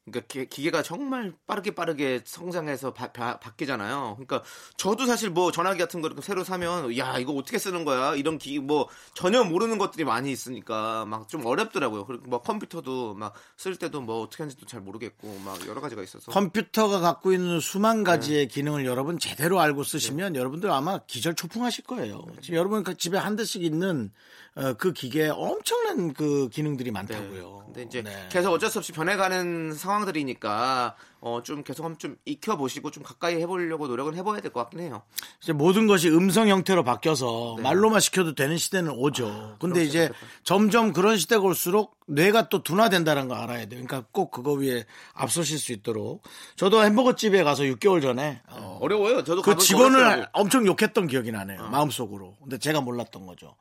[0.05, 3.11] 그러니까 기- 기계가 정말 빠르게 빠르게 성장해서 바,
[3.57, 4.43] 뀌잖아요 그러니까
[4.77, 8.87] 저도 사실 뭐 전화기 같은 거 새로 사면 야 이거 어떻게 쓰는 거야 이런 기뭐
[9.15, 12.05] 전혀 모르는 것들이 많이 있으니까 막 좀 어렵더라고요.
[12.05, 16.31] 그리고 뭐 컴퓨터도 막 쓸 때도 뭐 어떻게 하는지도 잘 모르겠고 막 여러 가지가 있어서
[16.31, 18.03] 컴퓨터가 갖고 있는 수만 네.
[18.03, 22.21] 가지의 기능을 여러분 제대로 알고 쓰시면 여러분들 아마 기절 초풍하실 거예요.
[22.27, 22.33] 네.
[22.41, 24.11] 지금 여러분 그 집에 한 대씩 있는
[24.55, 27.63] 어, 그 기계에 엄청난 그 기능들이 많다고요.
[27.65, 28.27] 근데 이제 네.
[28.31, 33.01] 계속 어쩔 수 없이 변해가는 상황 들이니까 어 좀 계속 한번 좀 익혀 보시고 좀
[33.03, 35.03] 가까이 해보려고 노력은 해봐야 될 것 같긴 해요.
[35.41, 39.55] 이제 모든 것이 음성 형태로 바뀌어서 말로만 시켜도 되는 시대는 오죠.
[39.59, 40.11] 근데 이제
[40.43, 43.81] 점점 그런 시대가 올수록 뇌가 또 둔화된다는 거 알아야 돼요.
[43.85, 46.23] 그러니까 꼭 그거 위에 앞서실 수 있도록.
[46.57, 49.23] 저도 햄버거 집에 가서 6개월 전에 어, 어려워요.
[49.23, 50.25] 저도 그 직원을 어렵더라고요.
[50.33, 51.69] 엄청 욕했던 기억이 나네요.
[51.69, 52.35] 마음속으로.
[52.41, 53.55] 근데 제가 몰랐던 거죠.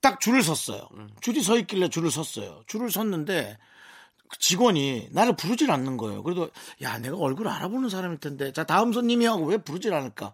[0.00, 0.88] 딱 줄을 섰어요.
[1.20, 2.62] 줄이 서 있길래 줄을 섰어요.
[2.66, 3.69] 줄을 섰는데 그
[4.38, 6.22] 직원이 나를 부르질 않는 거예요.
[6.22, 6.50] 그래도
[6.82, 10.32] 야 내가 얼굴 알아보는 사람일 텐데 자 다음 손님이 하고 왜 부르질 않을까?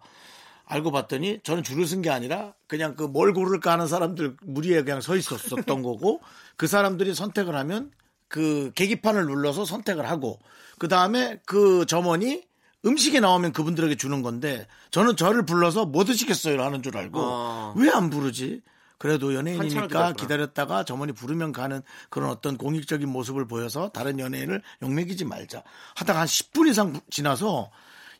[0.65, 4.99] 알고 봤더니 저는 줄을 쓴 게 아니라 그냥 그 뭘 고를까 하는 사람들 무리에 그냥
[5.01, 6.21] 서 있었었던 거고
[6.57, 7.91] 그 사람들이 선택을 하면
[8.27, 10.39] 그 계기판을 눌러서 선택을 하고
[10.77, 12.43] 그 다음에 그 점원이
[12.85, 17.73] 음식이 나오면 그분들에게 주는 건데 저는 저를 불러서 뭐 드시겠어요 하는 줄 알고 어.
[17.77, 18.61] 왜안 부르지?
[18.97, 20.13] 그래도 연예인이니까.
[20.13, 25.63] 기다렸다가 점원이 부르면 가는 그런 어떤 공익적인 모습을 보여서 다른 연예인을 욕먹이지 말자.
[25.95, 27.71] 하다가 한 10분 이상 지나서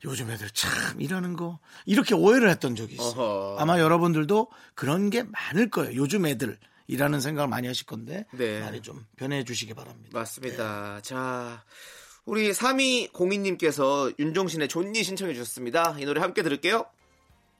[0.06, 3.04] 요즘 애들 참 일하는 거 이렇게 오해를 했던 적이 있어.
[3.04, 3.58] 요 어허.
[3.60, 5.96] 아마 여러분들도 그런 게 많을 거예요.
[5.96, 8.62] 요즘 애들 일하는 생각을 많이 하실 건데 네.
[8.62, 10.10] 많이 좀 변해 주시기 바랍니다.
[10.14, 11.02] 맞습니다.
[11.02, 11.64] 자,
[12.26, 15.96] 우리 3202님께서 윤종신의 존니 신청해 주셨습니다.
[16.00, 16.86] 이 노래 함께 들을게요.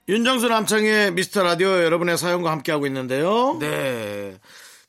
[0.10, 3.58] 윤정수 남창의 미스터 라디오 여러분의 사연과 함께하고 있는데요.
[3.60, 4.40] 네.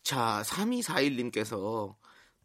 [0.05, 1.97] 자, 3241님께서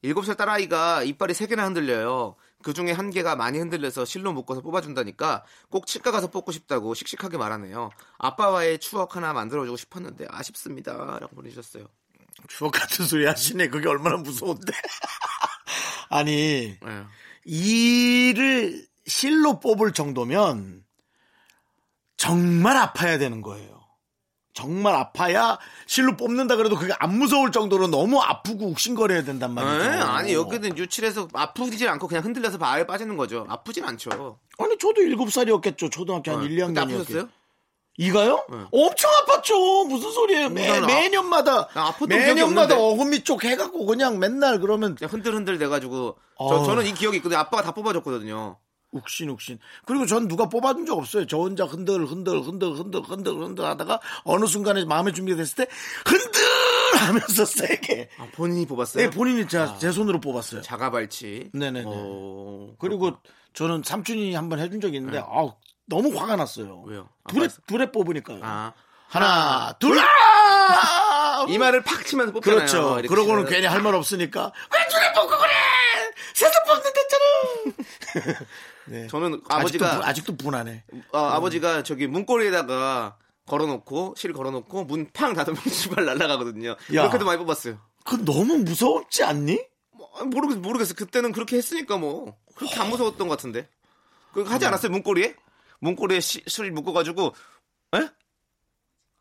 [0.03, 2.36] 7살 딸아이가 이빨이 3개나 흔들려요.
[2.63, 7.38] 그 중에 한 개가 많이 흔들려서 실로 묶어서 뽑아준다니까 꼭 치과 가서 뽑고 싶다고 씩씩하게
[7.38, 7.91] 말하네요.
[8.17, 11.19] 아빠와의 추억 하나 만들어주고 싶었는데 아쉽습니다.
[11.19, 11.86] 라고 보내주셨어요.
[12.47, 13.67] 추억 같은 소리 하시네.
[13.67, 14.73] 그게 얼마나 무서운데.
[16.09, 17.03] 아니, 네.
[17.45, 20.83] 이를 실로 뽑을 정도면
[22.23, 23.81] 정말 아파야 되는 거예요.
[24.53, 25.57] 정말 아파야
[25.88, 29.89] 실로 뽑는다 그래도 그게 안 무서울 정도로 너무 아프고 욱신거려야 된단 말이죠.
[29.89, 33.45] 네, 아니 여기는 유출해서 아프지 않고 그냥 흔들려서 발에 빠지는 거죠.
[33.49, 34.39] 아프진 않죠.
[34.59, 35.89] 아니 저도 일곱 살이었겠죠.
[35.89, 36.45] 초등학교 한 네.
[36.45, 36.75] 1, 2학년이었겠죠.
[36.75, 37.29] 그때 아프셨어요?
[37.97, 38.45] 이가요?
[38.49, 38.57] 네.
[38.71, 39.88] 엄청 아팠죠.
[39.89, 40.49] 무슨 소리예요?
[40.49, 41.67] 매, 매년마다
[42.07, 42.77] 매년마다.
[42.79, 46.63] 어금니 쪽 해갖고 그냥 맨날 그러면 그냥 흔들흔들 돼가지고 저, 어.
[46.63, 47.39] 저 는 이 기억이 있거든요.
[47.39, 48.57] 아빠가 다 뽑아줬거든요.
[48.93, 49.60] 욱신 욱신.
[49.86, 51.25] 그리고 전 누가 뽑아준 적 없어요.
[51.27, 55.67] 저 혼자 흔들 흔들 흔들 흔들 흔들 흔들 하다가 어느 순간에 마음의 준비가 됐을 때
[56.06, 56.41] 흔들
[57.08, 58.10] 하면서 세게.
[58.19, 59.03] 아, 본인이 뽑았어요?
[59.03, 60.62] 네, 본인이 제, 제 손으로 뽑았어요.
[60.62, 61.49] 자가발치.
[61.53, 61.84] 네네네.
[61.88, 63.17] 어, 그리고
[63.53, 65.53] 저는 삼촌이 한번 해준 적이 있는데 아우,
[65.86, 66.84] 너무 화가 났어요.
[66.88, 66.93] 네.
[66.93, 67.10] 왜요?
[67.27, 67.60] 둘에, 아빠였어요?
[67.67, 68.39] 둘에 뽑으니까요.
[68.43, 68.73] 아
[69.10, 71.45] 하나, 둘, 아!
[71.47, 72.58] 이마를 팍 치면서 뽑잖아요.
[72.67, 73.01] 그렇죠.
[73.08, 73.45] 그러고는.
[73.45, 75.51] 괜히 할 말 없으니까 왜 둘에 뽑고 그래!
[76.34, 77.03] 세서 뽑는댔잖아!
[78.88, 79.08] 네.
[79.08, 79.53] 저는 아직도,
[79.86, 80.84] 아버지가 분- 아직도 분하네.
[81.12, 86.75] 어, 아버지가 저기 문고리에다가 걸어놓고 실 걸어놓고 문 팡 닫으면 신발 날아가거든요.
[87.03, 87.79] 그렇게도 많이 뽑았어요.
[88.06, 89.62] 그 너무 무서웠지 않니?
[89.91, 90.93] 뭐, 모르겠어 모르겠어.
[90.93, 93.67] 그때는 그렇게 했으니까 뭐 그렇게 안 무서웠던 것 같은데.
[94.34, 95.36] 그 하지 않았어요 문고리에?
[95.79, 97.34] 문고리에 시- 실 묶어가지고
[97.95, 98.10] 에?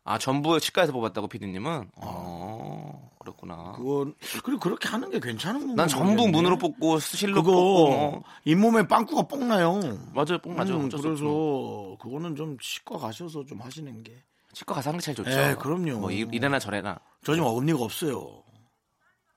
[0.05, 1.91] 아 전부 치과에서 뽑았다고 피디님은.
[1.95, 3.71] 어 그렇구나.
[3.77, 5.75] 그건 그리고 그렇게 하는 게 괜찮은 건가?
[5.83, 6.31] 난 전부 모르겠네.
[6.31, 8.23] 문으로 뽑고 실로 그거 뽑고 뭐.
[8.43, 9.79] 잇몸에 빵꾸가 뽕 나요.
[10.13, 10.75] 맞아요, 뽕 나죠.
[10.75, 11.97] 음, 그래서.
[12.01, 14.21] 그거는 좀 치과 가셔서 좀 하시는 게.
[14.51, 15.31] 치과 가서 하는 게 제일 좋죠.
[15.31, 15.99] 예, 그럼요.
[15.99, 16.99] 뭐 이- 이래나 저래나.
[17.23, 18.43] 저 지금 어금니가 없어요.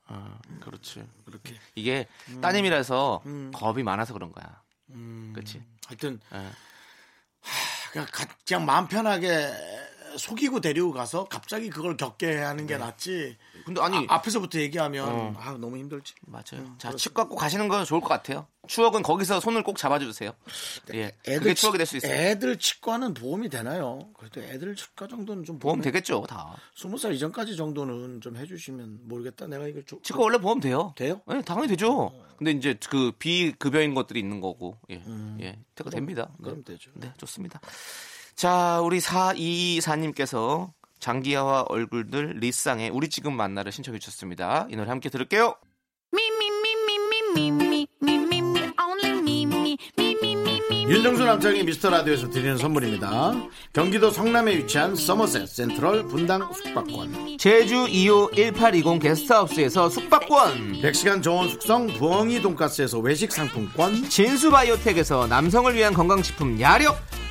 [0.09, 1.05] 아, 그렇지.
[1.25, 1.55] 그렇게.
[1.77, 2.41] 이게 음.
[2.41, 3.23] 따님이라서
[3.55, 4.63] 겁이 많아서 그런 거야.
[5.33, 5.63] 그렇지.
[5.87, 6.45] 하여튼 예.
[7.93, 9.49] 그냥, 가- 그냥 마음 편하게
[10.19, 13.37] 속이고 데리고 가서 갑자기 그걸 겪게 하는 게 낫지.
[13.65, 15.35] 근데 아니 아, 앞에서부터 얘기하면 어.
[15.39, 16.15] 아 너무 힘들지.
[16.27, 16.75] 맞아요.
[16.79, 18.47] 자 치과 꼭 가시는 거 좋을 것 같아요.
[18.69, 20.33] 추억은 거기서 손을 꼭 잡아주세요.
[20.95, 22.13] 예, 그게 추억이 될 수 있어요.
[22.13, 24.09] 애들 치과는 보험이 되나요?
[24.19, 26.57] 그래도 애들 치과 정도는 좀 보험 되겠죠, 다.
[26.75, 29.47] 스무 살 이전까지 정도는 좀 해주시면 모르겠다.
[29.47, 30.93] 내가 이걸 좀 치과 원래 보험 돼요.
[30.97, 31.21] 돼요?
[31.27, 32.13] 네, 당연히 되죠.
[32.39, 35.01] 근데 이제 그 비급여인 것들이 있는 거고, 예,
[35.41, 36.29] 예, 되가 됩니다.
[36.33, 36.37] 네.
[36.39, 36.43] 음.
[36.43, 36.91] 그럼 되죠.
[36.95, 37.61] 네, 좋습니다.
[38.37, 40.71] 자, 우리 4224님께서
[41.01, 44.67] 장기하와 얼굴들 리쌍의 우리 지금 만나를 신청해 주셨습니다.
[44.71, 45.55] 이 노래 함께 들을게요.
[50.89, 53.33] 윤정수 남창희 미스터 라디오에서 드리는 선물입니다.
[53.73, 57.39] 경기도 성남에 위치한 서머셋 센트럴 분당 숙박권.
[57.39, 60.83] 제주 2호 1820 게스트하우스에서 숙박권.
[60.83, 64.09] 100시간 좋은 숙성 부엉이 돈가스에서 외식 상품권.
[64.11, 66.97] 진수 바이오텍에서 남성을 위한 건강식품 야력.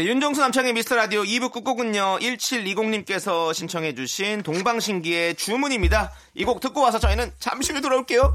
[0.00, 6.10] 네, 윤정수 남창의 미스터 라디오 2부 끝곡은요, 1720님께서 신청해주신 동방신기의 주문입니다.
[6.34, 8.34] 이 곡 듣고 와서 저희는 잠시 후에 돌아올게요.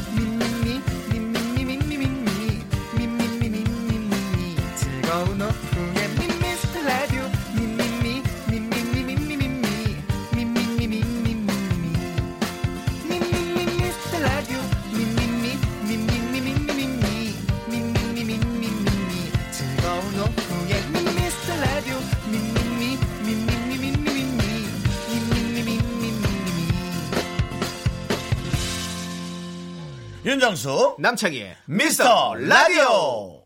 [30.31, 33.43] 윤정수 남창희의 미스터 라디오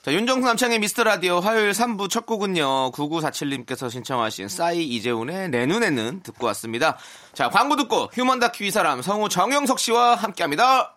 [0.00, 6.22] 자, 윤정수 남창의 미스터 라디오 화요일 3부 첫 곡은요, 9947님께서 신청하신 싸이 이재훈의 내 눈에는
[6.22, 6.96] 듣고 왔습니다.
[7.32, 10.96] 자, 광고 듣고 휴먼 다큐 이 사람 성우 정영석 씨와 함께 합니다.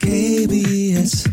[0.00, 1.28] KBS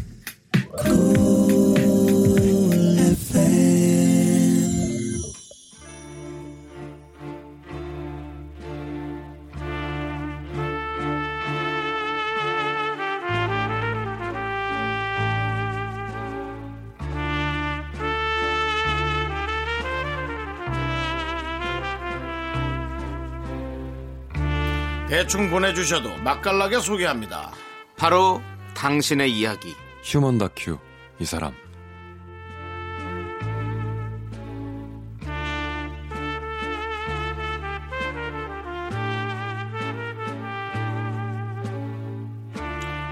[25.24, 27.54] 대충 보내주셔도 맛깔나게 소개합니다.
[27.96, 28.42] 바로
[28.76, 29.74] 당신의 이야기.
[30.04, 30.78] 휴먼 다큐
[31.18, 31.54] 이 사람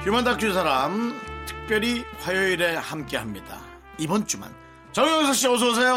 [0.04, 3.62] 휴먼 다큐 사람 특별히 화요일에 함께합니다.
[3.98, 4.54] 이번 주만
[4.94, 5.94] 정영석 씨 어서 오세요.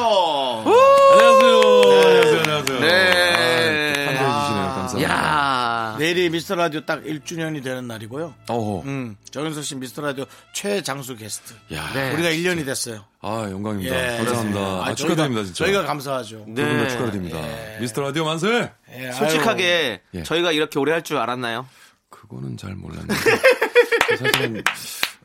[1.13, 1.61] 안녕하세요
[1.93, 4.05] 안녕하세요 안녕하세요 네.
[4.07, 8.35] 환대해 주시네요 감사합니다 야 내일이 미스터 라디오 딱 1주년이 되는 날이고요.
[8.49, 11.55] 어허 음, 정영석 씨 미스터 라디오 최장수 게스트.
[11.73, 13.05] 야, 우리가 1년이 됐어요.
[13.21, 14.17] 아 영광입니다 예.
[14.19, 16.45] 감사합니다 아, 아, 저희가- 축하드립니다 진짜 저희가 감사하죠.
[16.49, 16.63] 네.
[16.63, 17.39] 두분다 축하드립니다
[17.81, 20.23] 미스터 라디오 만세 예, 솔직하게 예.
[20.23, 21.67] 저희가 이렇게 오래 할 줄 알았나요?
[22.11, 23.15] 그거는 잘 몰랐는데
[24.19, 24.63] 사실은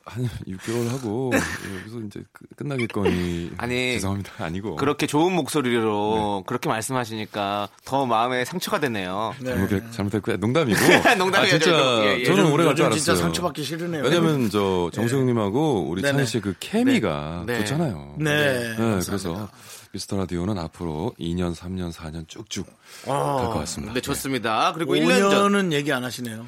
[0.09, 7.69] 한 6개월 하고 여기서 이제 그- 끝나겠거니 아니, 죄송합니다 아니고 그렇게 좋은 목소리로 그렇게 말씀하시니까
[7.85, 9.33] 더 마음에 상처가 되네요.
[9.43, 10.79] 잘못 잘못했고 농담이고
[11.17, 12.03] 농담이에요, 아, 진짜.
[12.05, 12.23] 예, 예.
[12.25, 14.03] 저는 오래 갈줄 요즘 알았어요 진짜 상처받기 싫으네요.
[14.03, 16.01] 왜냐면 저 정수영님하고 우리.
[16.01, 17.59] 찬희 씨 그 케미가 네.
[17.59, 18.15] 좋잖아요.
[18.19, 18.75] 네.
[18.77, 19.49] 네, 그래서
[19.91, 22.67] 미스터 라디오는 앞으로 2년, 3년, 4년 쭉쭉
[23.05, 23.93] 갈것 같습니다.
[23.93, 24.71] 네, 좋습니다.
[24.75, 26.45] 그리고 1년 전 5년은 얘기 안 하시네요.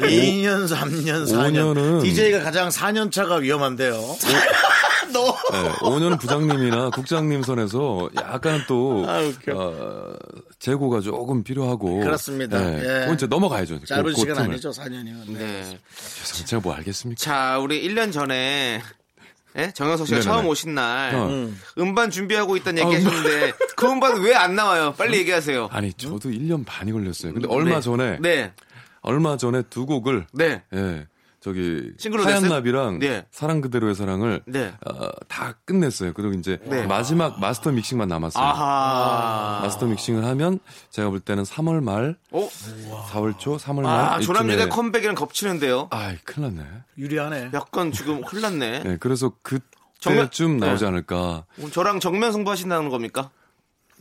[0.00, 1.74] 2년, 3년, 4년.
[1.74, 3.92] 5년은 DJ가 가장 4년 차가 위험한데요.
[5.12, 5.24] 너.
[5.52, 9.20] 네, 5년은 부장님이나 국장님 선에서 약간 또 아.
[9.52, 10.12] 어,
[10.58, 12.58] 재고가 조금 필요하고 그렇습니다.
[12.58, 13.12] 네, 예.
[13.12, 13.84] 이제 넘어가야죠.
[13.84, 14.50] 짧은 그- 그 시간 틈을.
[14.50, 15.30] 아니죠, 4년이면.
[15.30, 15.78] 네.
[15.96, 16.44] 죄송해요.
[16.46, 17.20] 제가 뭐 알겠습니까?
[17.20, 18.82] 자, 우리 1년 전에
[19.56, 19.72] 예?
[19.72, 20.32] 정영석 씨가 네네네.
[20.34, 21.26] 처음 오신 날 어.
[21.28, 21.94] 음.
[21.94, 24.94] 반 준비하고 있다는 얘기 하셨는데 그 음반 왜 안 나와요?
[24.96, 25.68] 빨리 얘기하세요.
[25.72, 27.32] 아니 저도 1년 반이 걸렸어요.
[27.32, 27.80] 근데 얼마 네.
[27.80, 28.52] 전에 네.
[29.02, 30.62] 얼마 전에 두 곡을 네.
[30.74, 31.06] 예.
[31.40, 32.50] 저기 싱글로 하얀 냈어요?
[32.58, 33.24] 나비랑 네.
[33.30, 34.74] 사랑 그대로의 사랑을 네.
[34.86, 36.12] 어, 다 끝냈어요.
[36.12, 36.86] 그리고 이제 네.
[36.86, 38.44] 마지막 마스터 믹싱만 남았어요.
[38.44, 39.60] 아하.
[39.62, 40.58] 마스터 믹싱을 하면
[40.90, 42.48] 제가 볼 때는 3월 말, 어?
[43.12, 45.88] 4월 초, 3월 말 아, 조남지대 이쯤에 컴백이랑 겹치는데요.
[45.90, 46.68] 아이 큰일 났네.
[46.98, 47.50] 유리하네.
[47.54, 48.82] 약간 지금 흘났네.
[48.84, 50.88] 네, 그래서 그때쯤 나오지 네.
[50.88, 51.46] 않을까.
[51.72, 53.30] 저랑 정면 승부하신다는 겁니까?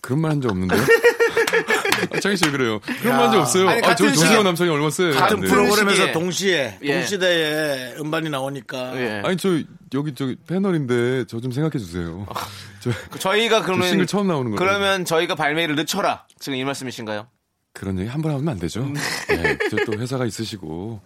[0.01, 0.79] 그런 말 한 적 없는데요?
[2.11, 2.79] 아, 창희 씨왜 그래요?
[3.01, 3.69] 그런 말한적 없어요.
[3.69, 5.47] 아니, 아, 저 조세호 남성이 얼마 세 같은 네.
[5.47, 6.11] 프로그램에서.
[6.11, 6.93] 동시에, 예.
[6.93, 8.95] 동시대에 음반이 나오니까.
[8.97, 9.21] 예.
[9.25, 9.49] 아니 저
[9.93, 12.25] 여기 저기 패널인데 저 좀 생각해 주세요.
[12.81, 14.57] 저그 저희가 저 그러면 싱글 처음 나오는 거예요.
[14.57, 16.25] 그러면 저희가 발매를 늦춰라.
[16.39, 17.27] 지금 이 말씀이신가요?
[17.73, 18.81] 그런 얘기 한 번 하면 안 되죠.
[19.29, 21.01] 네, 저또 회사가 있으시고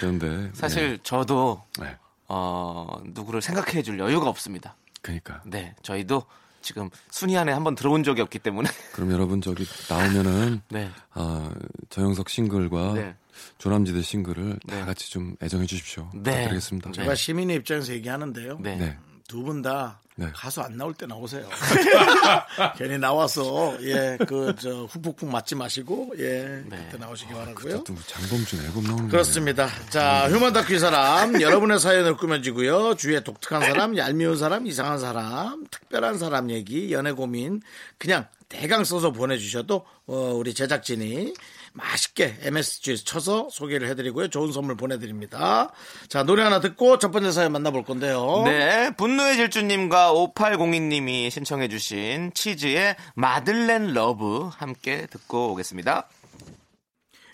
[0.00, 1.86] 그런데 사실 저도 네.
[1.86, 1.96] 네,
[2.28, 4.74] 어, 누구를 생각해 줄 여유가 없습니다.
[5.00, 6.24] 그러니까 네, 저희도
[6.68, 8.68] 지금 순위 안에 한번 들어온 적이 없기 때문에.
[8.92, 10.90] 그럼 여러분 저기 나오면은 네.
[11.14, 11.50] 아,
[11.88, 13.14] 저영석 싱글과 네.
[13.56, 14.80] 조남지대 싱글을 네.
[14.80, 16.10] 다 같이 좀 애정해 주십시오.
[16.12, 16.22] 네.
[16.24, 16.92] 부탁드리겠습니다.
[16.92, 18.58] 제가 시민의 입장에서 얘기하는데요.
[18.60, 18.98] 네.
[19.28, 19.34] 네.
[19.36, 20.26] 두분다 네.
[20.34, 21.48] 가수 안 나올 때 나오세요.
[22.76, 26.76] 괜히 나와서 예 그 저 후폭풍 맞지 마시고 예 네.
[26.90, 27.84] 그때 나오시기 바라고요.
[27.84, 29.08] 또 장범준 앨범 나오는.
[29.08, 29.68] 그렇습니다.
[29.90, 32.96] 자, 휴먼 다큐 이 사람, 여러분의 사연을 꾸며주고요.
[32.96, 37.60] 주위에 독특한 사람, 얄미운 사람, 이상한 사람, 특별한 사람 얘기, 연애 고민,
[37.98, 41.34] 그냥 대강 써서 보내주셔도, 어, 우리 제작진이
[41.78, 44.28] 맛있게 MSG에 쳐서 소개를 해드리고요.
[44.28, 45.70] 좋은 선물 보내드립니다.
[46.08, 48.42] 자, 노래 하나 듣고 첫 번째 사연 만나볼 건데요.
[48.44, 56.08] 네, 분노의 질주님과 5802님이 신청해주신 치즈의 Madeleine Love 함께 듣고 오겠습니다.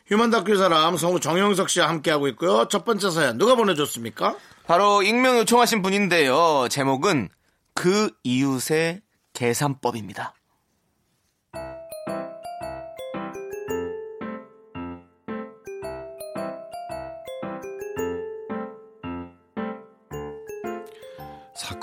[0.06, 2.68] 휴먼 다큐 이 사람, 성우 정영석 씨와 함께하고 있고요.
[2.68, 4.36] 첫 번째 사연, 누가 보내줬습니까?
[4.66, 6.68] 바로 익명 요청하신 분인데요.
[6.70, 7.30] 제목은
[7.74, 9.00] 그 이웃의
[9.32, 10.34] 계산법입니다.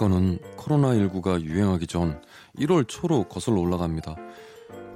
[0.02, 2.20] 사건은 코로나19가 유행하기 전
[2.58, 4.16] 1월 초로 거슬러 올라갑니다.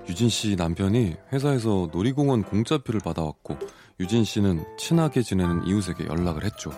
[0.10, 3.58] 유진 씨 남편이 회사에서 놀이공원 공짜표를 받아왔고
[4.00, 6.72] 유진 씨는 친하게 지내는 이웃에게 연락을 했죠.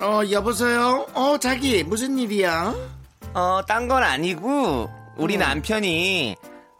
[0.00, 1.06] 어, 여보세요?
[1.14, 2.74] 어, 자기, 무슨 일이야?
[3.34, 6.36] 어, 딴 건 아니고, 우리 남편이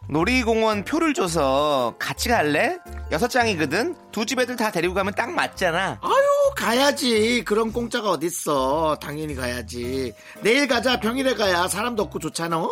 [0.09, 2.77] 놀이공원 표를 줘서 같이 갈래?
[3.11, 3.95] 여섯 장이거든.
[4.13, 5.99] 두 집 애들 다 데리고 가면 딱 맞잖아.
[6.01, 6.16] 아유
[6.57, 12.69] 가야지 그런 공짜가 어딨어 당연히 가야지 내일 가자 평일에 가야 사람도 없고 좋잖아 어?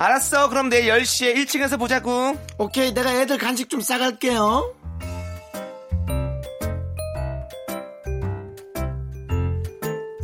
[0.00, 0.48] 알았어.
[0.48, 2.38] 그럼 내일 10시에 1층에서 보자고.
[2.56, 4.72] 오케이 내가 애들 간식 좀 싸갈게요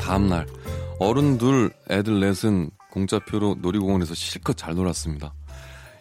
[0.01, 0.47] 다음날
[1.01, 5.35] 어른 둘, 애들 넷은 공짜표로 놀이공원에서 실컷 잘 놀았습니다.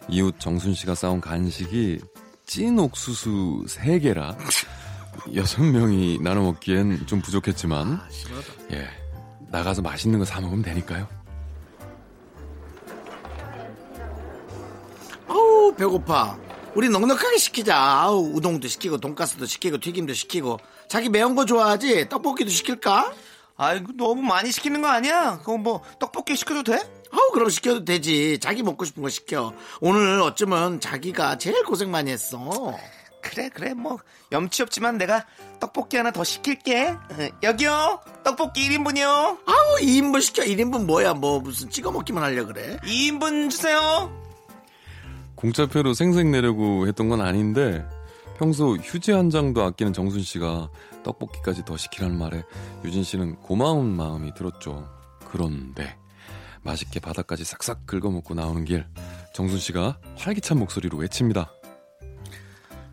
[0.08, 1.98] 이웃 정순 씨가 싸온 간식이
[2.46, 4.36] 찐 옥수수 3개라
[5.34, 8.00] 여섯 명이 나눠 먹기엔 좀 부족했지만
[8.72, 8.88] 예
[9.50, 11.06] 나가서 맛있는 거 사 먹으면 되니까요.
[15.28, 16.38] 아우 배고파
[16.74, 22.50] 우리 넉넉하게 시키자 아우 우동도 시키고 돈가스도 시키고 튀김도 시키고 자기 매운 거 좋아하지 떡볶이도
[22.50, 23.12] 시킬까?
[23.56, 25.38] 아이고, 너무 많이 시키는 거 아니야?
[25.38, 26.74] 그거 뭐, 떡볶이 시켜도 돼?
[27.12, 32.10] 아우 그럼 시켜도 되지 자기 먹고 싶은 거 시켜 오늘 어쩌면 자기가 제일 고생 많이
[32.10, 32.74] 했어
[33.24, 33.72] 그래, 그래.
[33.72, 33.98] 뭐,
[34.32, 35.24] 염치 없지만 내가
[35.58, 36.88] 떡볶이 하나 더 시킬게.
[36.88, 38.00] 어, 여기요.
[38.22, 39.06] 떡볶이 1인분이요.
[39.06, 44.12] 아우 2인분 시켜 1인분 뭐야 뭐 무슨 찍어 먹기만 하려 그래 2인분 주세요.
[45.34, 47.84] 공짜표로 생색 내려고 했던 건 아닌데
[48.38, 50.70] 평소 휴지 한 장도 아끼는 정순 씨가
[51.02, 52.42] 떡볶이까지 더 시키라는 말에
[52.84, 54.88] 유진 씨는 고마운 마음이 들었죠.
[55.30, 55.96] 그런데
[56.62, 58.86] 맛있게 바닥까지 싹싹 긁어먹고 나오는 길
[59.34, 61.50] 정순 씨가 활기찬 목소리로 외칩니다.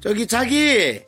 [0.02, 1.00] 저기 자기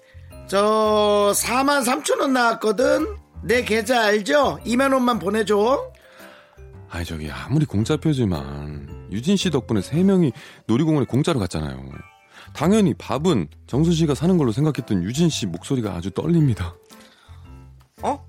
[0.48, 4.60] 저 4만 3천 원 나왔거든 내 계좌 알죠?
[4.66, 5.92] 2만 원만 보내줘
[6.90, 10.32] 아니 저기 아무리 공짜표지만 유진 씨 덕분에 세 명이
[10.68, 11.84] 놀이공원에 공짜로 갔잖아요.
[12.54, 16.76] 당연히 밥은 정순 씨가 사는 걸로 생각했던 유진 씨 목소리가 아주 떨립니다.
[18.04, 18.24] 어?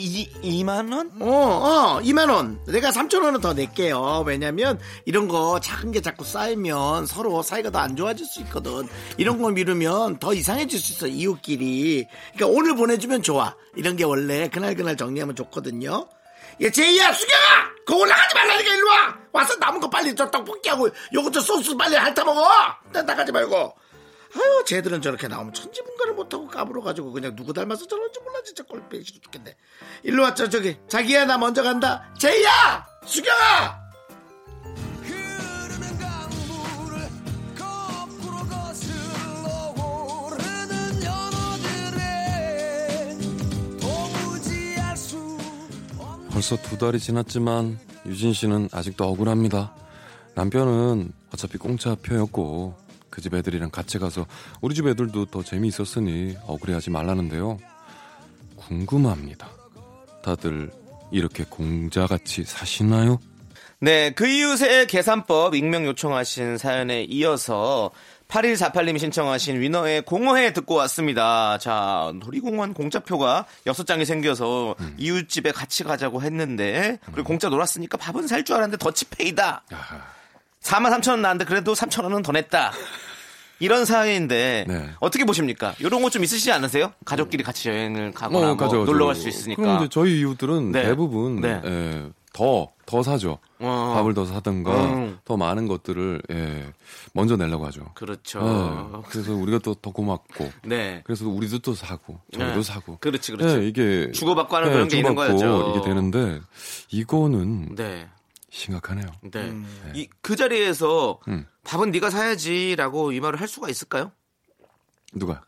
[0.00, 1.10] 이, 이, 이, 2만 원?
[1.20, 2.58] 어, 어, 2만 원.
[2.66, 4.24] 내가 3천 원은 더 낼게요.
[4.26, 8.86] 왜냐면, 이런 거 작은 게 자꾸 쌓이면 서로 사이가 더 안 좋아질 수 있거든.
[9.16, 12.06] 이런 거 미루면 더 이상해질 수 있어, 이웃끼리.
[12.34, 13.54] 그러니까 오늘 보내주면 좋아.
[13.76, 16.08] 이런 게 원래 그날 그날 정리하면 좋거든요.
[16.62, 17.70] 야, 제이야, 수경아!
[17.86, 19.16] 그거 올라가지 말라니까, 일로 와!
[19.32, 20.88] 와서 남은 거 빨리 저 떡볶이하고
[21.32, 22.48] 저 소스 빨리 핥아 먹어!
[22.92, 23.74] 나 나가지 말고.
[24.34, 29.04] 아유, 쟤들은 저렇게 나오면 천지분간을 못하고 까불어 가지고 그냥 누구 닮아서 저런지 몰라 진짜 꼴빼기
[29.04, 29.56] 싫어 죽겠네.
[30.04, 32.12] 일로 왔죠 저기 자기야 나 먼저 간다.
[32.18, 33.80] 제이야, 수경아.
[46.30, 49.74] 벌써 두 달이 지났지만 유진 씨는 아직도 억울합니다.
[50.34, 52.74] 남편은 어차피 공짜 표였고
[53.10, 54.26] 그 집 애들이랑 같이 가서
[54.60, 57.58] 우리 집 애들도 더 재미있었으니 억울해하지 말라는데요.
[58.56, 59.48] 궁금합니다.
[60.22, 60.70] 다들
[61.12, 63.18] 이렇게 공자같이 사시나요?
[63.80, 67.90] 네, 그 이웃의 계산법 익명 요청하신 사연에 이어서
[68.28, 71.58] 8148님이 신청하신 위너의 공허해 듣고 왔습니다.
[71.58, 78.54] 자, 놀이공원 공짜표가 6장이 생겨서 이웃집에 같이 가자고 했는데, 그리고 공짜 놀았으니까 밥은 살 줄
[78.56, 79.62] 알았는데 더치페이다.
[80.62, 82.72] 4만 3천 원 나왔는데 그래도 3천 원은 더 냈다.
[83.62, 84.90] 이런 사연인데 네.
[85.00, 85.74] 어떻게 보십니까?
[85.80, 86.92] 이런 거 좀 있으시지 않으세요?
[87.04, 88.84] 가족끼리 같이 여행을 가거나 뭐 가죠, 가죠.
[88.90, 89.60] 놀러 갈 수 있으니까.
[89.62, 90.82] 그럼 이제 저희 이웃들은 네.
[90.84, 91.60] 대부분 네.
[91.64, 93.38] 예, 더, 더 사죠.
[93.58, 93.92] 어.
[93.96, 95.18] 밥을 더 사든가 음.
[95.26, 96.72] 더 많은 것들을 예,
[97.12, 97.84] 먼저 내려고 하죠.
[97.94, 98.40] 그렇죠.
[98.40, 101.02] 예, 그래서 우리가 또 더 고맙고 네.
[101.04, 102.62] 그래서 우리도 또 사고 저희도 네.
[102.62, 103.56] 사고 그렇지, 그렇지.
[103.58, 105.74] 예, 이게 주고받고 하는 그런 게 있는 거죠.
[105.76, 106.40] 이게 되는데
[106.90, 108.08] 이거는 네.
[108.50, 109.06] 심각하네요.
[109.22, 109.52] 네.
[109.94, 111.46] 이, 그 자리에서 음.
[111.64, 114.12] 밥은 네가 사야지라고 이 말을 할 수가 있을까요?
[115.12, 115.42] 누가?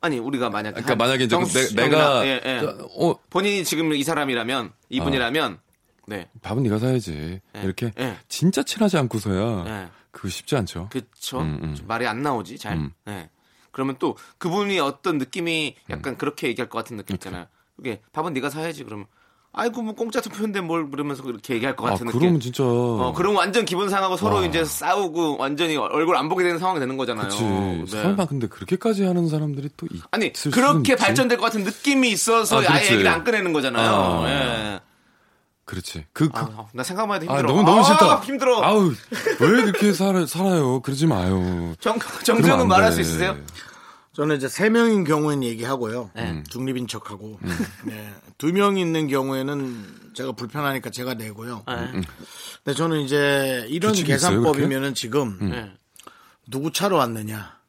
[0.00, 2.60] 아니 우리가 만약에 그러니까 한 만약에 이제 그 정수 내, 가 예, 예.
[2.98, 5.58] 어 본인이 지금 이 사람이라면 이분이라면
[6.06, 6.28] 네.
[6.42, 7.62] 밥은 네가 사야지 예.
[7.62, 8.16] 이렇게 예.
[8.28, 9.88] 진짜 친하지 않고서야 예.
[10.10, 10.88] 그거 쉽지 않죠.
[10.90, 11.40] 그쵸.
[11.40, 11.74] 음, 음.
[11.74, 12.76] 좀 말이 안 나오지 잘.
[12.76, 12.92] 음.
[13.04, 13.28] 네.
[13.72, 17.46] 그러면 또 그분이 어떤 느낌이 약간 그렇게 얘기할 것 같은 느낌 있잖아요.
[17.78, 19.06] 이게 밥은 네가 사야지 그러면
[19.52, 22.20] 아이고 뭐 공짜 투표인데 뭘 그러면서 그렇게 얘기할 것아 같은 느낌.
[22.20, 24.44] 그러면 진짜 어, 그럼 완전 기분 상하고 서로 와.
[24.46, 27.28] 이제 싸우고 완전히 얼굴 안 보게 되는 상황이 되는 거잖아요.
[27.28, 27.84] 네.
[27.86, 31.02] 설마 근데 그렇게까지 하는 사람들이 또 있, 아니 그렇게 있지?
[31.02, 32.92] 발전될 것 같은 느낌이 있어서 아, 아, 예 그렇지.
[32.92, 33.90] 얘기를 안 꺼내는 거잖아요.
[33.90, 34.30] 아.
[34.30, 34.80] 예.
[35.64, 36.04] 그렇지.
[36.12, 37.52] 그, 그 아, 나 생각만 해도 아, 힘들어.
[37.52, 38.20] 너무 너무 아, 싫다.
[38.20, 38.62] 힘들어.
[38.62, 38.92] 아우
[39.40, 40.80] 왜 이렇게 살아, 살아요?
[40.80, 41.74] 그러지 마요.
[41.80, 42.94] 정 정정은 안 말할 돼.
[42.96, 43.36] 수 있으세요?
[44.18, 46.10] 저는 이제 세 명인 경우에는 얘기하고요.
[46.16, 46.42] 네.
[46.50, 47.38] 중립인 척하고
[47.86, 48.12] 네.
[48.36, 51.62] 두명 있는 경우에는 제가 불편하니까 제가 내고요.
[51.68, 52.02] 네.
[52.64, 55.70] 근데 저는 이제 이런 계산법이면은 지금 네.
[56.48, 57.60] 누구 차로 왔느냐,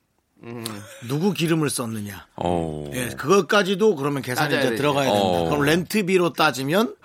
[0.42, 0.64] 음.
[1.08, 2.90] 누구 기름을 썼느냐, 어.
[2.96, 4.74] 예, 그것까지도 그러면 계산이 이제.
[4.74, 5.22] 들어가야 된다.
[5.22, 5.50] 어.
[5.50, 6.96] 그럼 렌트비로 따지면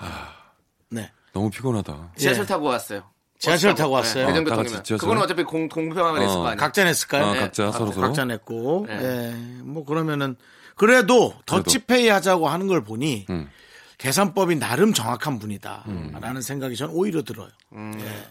[0.89, 1.13] 네.
[1.35, 2.13] 너무 피곤하다.
[2.17, 2.47] 지하철 예.
[2.47, 3.03] 타고 왔어요.
[3.39, 4.24] 지하철 타고 왔어요.
[4.26, 4.99] 다 대전교통이면 같이 지하철?
[4.99, 6.39] 그거는 어차피 공, 공평하게 냈을 어.
[6.41, 6.57] 거 아니야.
[6.57, 7.24] 각자 냈을까요?
[7.24, 7.41] 어, 네.
[7.41, 8.07] 각자 서로 서로.
[8.07, 8.99] 각자 냈고, 네.
[9.03, 10.37] 예, 뭐 그러면은
[10.76, 13.49] 그래도 더치페이 하자고 하는 걸 보니 음.
[13.99, 17.49] 계산법이 나름 정확한 분이다라는 생각이 저는 오히려 들어요.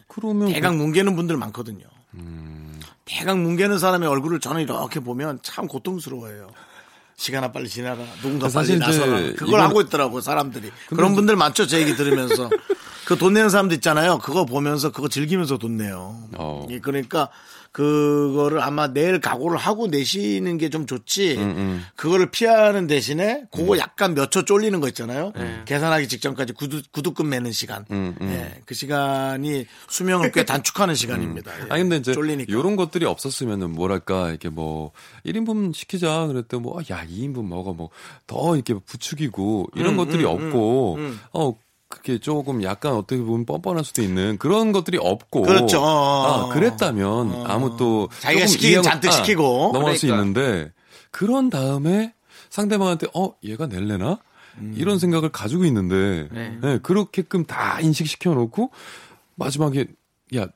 [0.07, 1.85] 그러면 대강 뭉개는 분들 많거든요.
[2.15, 2.79] 음.
[3.05, 6.49] 대강 뭉개는 사람의 얼굴을 저는 이렇게 보면 참 고통스러워요.
[7.15, 8.03] 시간아 빨리 지나라.
[8.21, 9.17] 누군가 사실 빨리 나서라.
[9.33, 10.71] 그걸 이건- 하고 있더라고 사람들이.
[10.87, 11.65] 그런 분들 많죠.
[11.67, 12.49] 제 얘기 들으면서.
[13.05, 14.17] 그 돈 내는 사람들 있잖아요.
[14.19, 16.17] 그거 보면서 그거 즐기면서 돈 내요.
[16.37, 16.65] 어.
[16.69, 17.29] 예, 그러니까
[17.71, 21.35] 그거를 아마 내일 각오를 하고 내시는 게 좀 좋지.
[21.37, 25.33] 음, 그거를 피하는 대신에 그거 약간 몇 초 쫄리는 거 있잖아요.
[25.65, 27.85] 계산하기 직전까지 구두, 구두금 매는 시간.
[27.91, 28.29] 음, 음.
[28.31, 31.51] 예, 그 시간이 수명을 꽤 단축하는 시간입니다.
[31.59, 31.65] 예.
[31.69, 32.51] 아니 근데 이제 쫄리니까.
[32.51, 34.91] 이런 것들이 없었으면은 뭐랄까 이렇게 뭐
[35.25, 37.89] 1인분 시키자 그랬더니 뭐야 2인분 먹어 뭐
[38.27, 41.19] 더 이렇게 부추기고 이런 음, 것들이 음, 없고 음, 음.
[41.33, 41.53] 어
[41.93, 45.79] 그게 조금 약간 어떻게 보면 뻔뻔할 수도 있는 그런 것들이 없고 그렇죠.
[45.79, 46.47] 어.
[46.49, 49.69] 아, 그랬다면 아무 또 자기가 이해가- 잔뜩 아, 시키고.
[49.73, 50.23] 넘어갈 수 그러니까.
[50.27, 50.71] 있는데
[51.11, 52.13] 그런 다음에
[52.49, 54.17] 상대방한테 어 얘가 낼래나
[54.57, 54.73] 음.
[54.75, 56.57] 이런 생각을 가지고 있는데 네.
[56.61, 58.71] 네, 그렇게끔 다 인식시켜 놓고
[59.35, 59.85] 마지막에
[60.35, 60.47] 야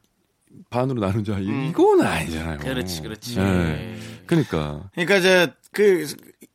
[0.71, 2.55] 반으로 나누자 이- 이건 아니잖아요.
[2.55, 2.59] 음.
[2.59, 3.35] 그렇지, 그렇지.
[3.37, 3.95] 네.
[4.25, 6.07] 그러니까 그러니까 이제 그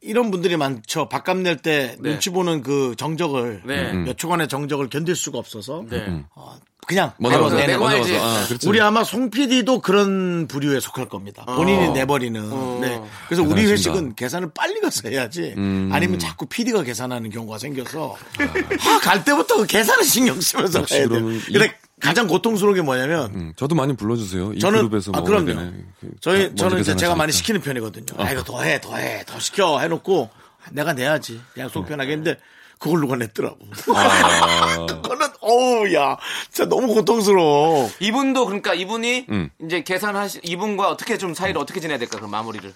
[0.03, 1.09] 이런 분들이 많죠.
[1.09, 2.11] 밥값 낼때 네.
[2.11, 3.93] 눈치 보는 그 정적을 네.
[3.93, 6.25] 몇 초간의 정적을 견딜 수가 없어서 네.
[6.35, 7.97] 어, 그냥 먼저 바로 와서 내는 내고 거죠.
[7.99, 8.25] 먼저 알지.
[8.25, 8.59] 와서 아.
[8.69, 11.45] 우리 아마 송 PD도 그런 부류에 속할 겁니다.
[11.45, 11.93] 본인이 어.
[11.93, 12.81] 내버리는.
[12.81, 13.01] 네.
[13.29, 13.73] 그래서 우리 대단하십니다.
[13.73, 15.55] 회식은 계산을 빨리 가서 해야지.
[15.57, 15.91] 음.
[15.93, 21.21] 아니면 자꾸 PD가 계산하는 경우가 생겨서 아, 갈 때부터 그 계산을 신경 쓰면서 가야 돼요.
[21.47, 24.53] 근데 가장 고통스러운 게 뭐냐면 음, 저도 많이 불러주세요.
[24.55, 25.47] 이 저는 그룹에서 아, 그럼요.
[25.47, 25.73] 되네.
[26.01, 27.15] 그, 저희 저는 이제 제가.
[27.15, 28.07] 많이 시키는 편이거든요.
[28.23, 30.29] 아 이거 더 해 더 해 더 시켜 해놓고
[30.73, 32.39] 내가 내야지 그냥 속 편하게 했는데
[32.79, 33.59] 그걸 누가 냈더라고.
[33.95, 36.17] 아, 그거는 어우 야
[36.51, 37.89] 진짜 너무 고통스러워.
[38.01, 39.51] 이분도 그러니까 이분이 음.
[39.65, 42.73] 이제 계산하시 이분과 어떻게 좀 사이를 어떻게 지내야 될까 그럼 마무리를.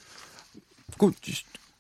[0.99, 1.11] 그,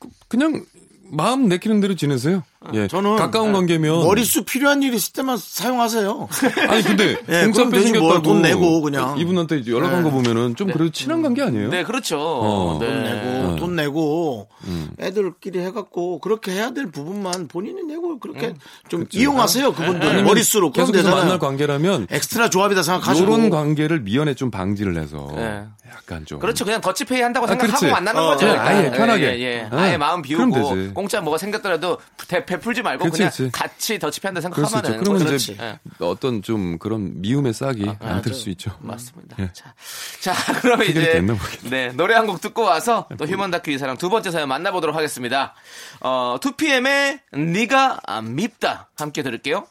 [0.00, 0.64] 그, 그냥
[1.04, 2.42] 마음 내키는 대로 지내세요.
[2.74, 6.28] 예, 아, 저는 가까운 관계면 머릿수 필요한 일 있을 때만 사용하세요.
[6.68, 9.18] 아니 근데 예, 공짜 그럼 되지 뭘, 생겼다고 돈 내고 그냥.
[9.18, 11.68] 이분한테 연락한 거 보면은 좀 그래도 친한 관계 아니에요?
[11.70, 12.18] 네, 그렇죠.
[12.18, 12.78] 어.
[12.80, 12.86] 네.
[12.86, 14.90] 돈 내고 돈 내고 음.
[15.00, 18.54] 애들끼리 해갖고 그렇게 해야 될 부분만 본인이 내고 그렇게
[18.88, 21.38] 좀 이용하세요 그분들 아니면 머릿수로 그럼 계속해서 만날.
[21.38, 25.64] 관계라면 엑스트라 조합이다 생각하시고 이런 관계를 미연에 좀 방지를 해서 네.
[25.90, 26.64] 약간 좀 그렇죠.
[26.64, 27.92] 그냥 더치페이 한다고 아, 생각하고 그렇지.
[27.92, 28.46] 만나는 어, 거죠.
[28.48, 29.38] 아예 편하게.
[29.38, 29.68] 예, 예.
[29.70, 30.92] 어, 아예 마음 비우고.
[30.94, 31.98] 공짜 뭐가 생겼더라도
[32.28, 33.52] 대, 베풀지 말고 그렇지, 그냥 그렇지.
[33.52, 34.86] 같이 더치페이 한다 그럴 수 있죠.
[34.88, 35.36] 생각하면은 그러면.
[35.36, 35.78] 이제 예.
[36.04, 38.76] 어떤 좀 그런 미움의 싹이 안들 수 있죠.
[38.80, 39.36] 맞습니다.
[39.40, 39.50] 예.
[39.52, 39.74] 자,
[40.20, 41.68] 자, 그러면 해결이 이제.
[41.70, 44.96] 네 노래 한 곡 듣고 와서 또 휴먼 다큐 이 사람 두 번째 사연 만나보도록
[44.96, 45.54] 하겠습니다.
[46.00, 49.66] 어, 2PM의 네가 아, 밉다 함께 들을게요.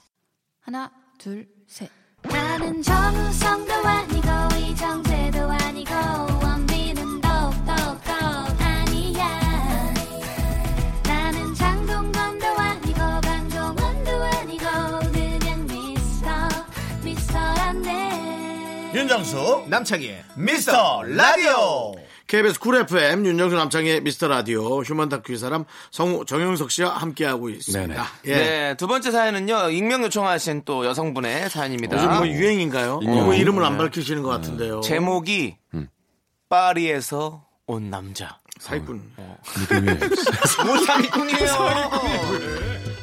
[0.61, 1.89] 하나, 둘, 셋.
[2.23, 4.27] 나는 정우성도 아니고
[4.57, 5.93] 이정재도 아니고
[6.41, 6.74] 원빈
[19.19, 21.93] 윤정수 남창희 미스터 라디오
[22.27, 27.49] KBS 쿨 FM 윤정수 남창희 미스터 라디오 휴먼 다큐 이 사람 성우 정영석 씨와 함께하고
[27.49, 28.05] 있습니다.
[28.25, 28.35] 예.
[28.35, 31.95] 네, 두 번째 사연은요 익명 요청하신 또 여성분의 사연입니다.
[31.95, 32.99] 요즘 뭐 유행인가요?
[33.05, 34.81] 너무 이름을 안 밝히시는 것 같은데요.
[34.81, 35.55] 제목이
[36.49, 38.39] 파리에서 온 남자.
[38.59, 39.01] 사기꾼.
[39.69, 39.93] 느낌이
[40.65, 42.94] 뭐 사기꾼이에요.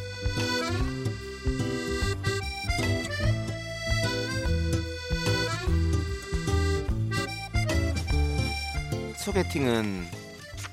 [9.22, 10.04] 소개팅은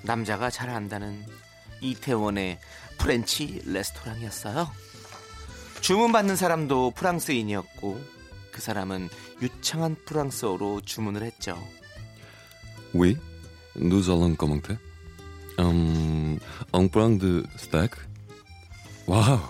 [0.01, 1.23] 남자가 잘 안다는
[1.81, 2.59] 이태원의
[2.97, 4.71] 프렌치 레스토랑이었어요.
[5.81, 8.01] 주문받는 사람도 프랑스인이었고
[8.51, 9.09] 그 사람은
[9.43, 11.57] 유창한 프랑스어로 주문을 했죠.
[12.95, 13.15] Oui,
[13.75, 14.79] nous allons commenter.
[15.59, 16.39] Um,
[16.73, 17.91] un plan de steak.
[19.07, 19.41] Wow,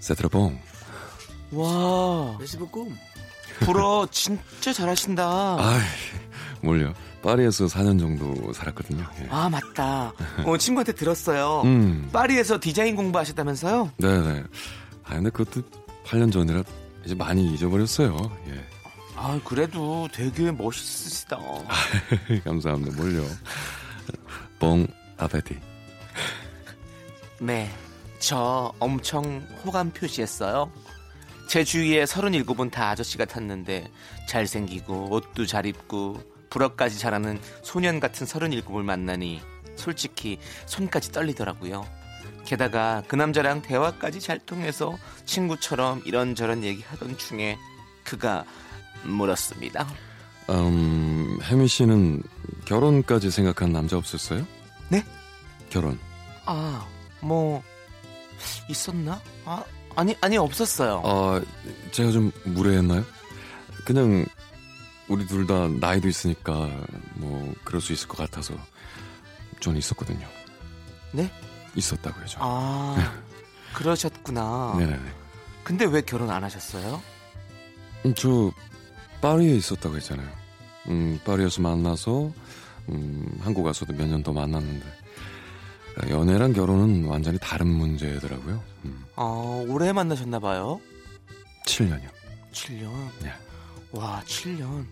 [0.00, 0.58] c'est très bon.
[1.52, 2.72] 와, 페이스북
[3.60, 5.56] 불어 진짜 잘하신다.
[5.58, 5.82] 아이,
[6.62, 6.94] 뭘요?
[7.22, 9.04] 파리에서 4년 정도 살았거든요.
[9.20, 9.26] 예.
[9.30, 10.12] 아 맞다.
[10.46, 11.62] 어, 친구한테 들었어요.
[11.64, 13.92] 음, 파리에서 디자인 공부하셨다면서요?
[13.98, 14.44] 네네.
[15.04, 15.62] 아, 근데 그것도
[16.04, 16.62] 8년 전이라
[17.04, 18.16] 이제 많이 잊어버렸어요.
[18.48, 18.64] 예.
[19.16, 21.38] 아 그래도 되게 멋있으시다.
[22.44, 22.96] 감사합니다.
[22.96, 23.24] 뭘요?
[24.60, 25.58] 뽕 아페티.
[27.40, 27.70] 네,
[28.20, 30.70] 저 엄청 호감 표시했어요.
[31.48, 33.90] 제 주위에 37은 다 아저씨 같았는데
[34.28, 36.20] 잘생기고 옷도 잘 입고
[36.58, 39.40] 불어까지 잘하는 소년 같은 37을 만나니
[39.76, 41.86] 솔직히 손까지 떨리더라고요.
[42.44, 47.56] 게다가 그 남자랑 대화까지 잘 통해서 친구처럼 이런저런 얘기하던 중에
[48.04, 48.44] 그가
[49.04, 49.86] 물었습니다.
[50.50, 52.22] 음, 혜미 씨는
[52.64, 54.46] 결혼까지 생각한 남자 없었어요?
[54.88, 55.04] 네?
[55.70, 55.98] 결혼.
[56.46, 56.86] 아,
[57.20, 57.62] 뭐
[58.68, 59.20] 있었나?
[59.44, 59.62] 아,
[59.94, 61.02] 아니 아니 없었어요.
[61.04, 61.40] 아,
[61.92, 63.04] 제가 좀 무례했나요?
[63.84, 64.24] 그냥
[65.08, 66.68] 우리 둘 다 나이도 있으니까
[67.14, 68.54] 뭐 그럴 수 있을 것 같아서
[69.60, 70.26] 저는 있었거든요.
[71.12, 71.30] 네?
[71.74, 72.38] 있었다고요, 저.
[72.42, 73.14] 아,
[73.74, 74.74] 그러셨구나.
[74.78, 75.10] 네네네.
[75.64, 77.02] 근데 왜 결혼 안 하셨어요?
[78.06, 78.50] 음, 저
[79.20, 80.28] 파리에 있었다고 했잖아요.
[80.88, 82.32] 음, 파리에서 만나서
[82.90, 84.86] 음, 한국 와서도 몇 년 더 만났는데
[86.10, 88.62] 연애랑 결혼은 완전히 다른 문제더라고요.
[88.84, 90.80] 음, 어, 오래 만나셨나 봐요.
[91.66, 92.08] 7년이요.
[92.52, 92.90] 7년.
[93.22, 93.32] 네.
[93.92, 94.86] 와, 7년.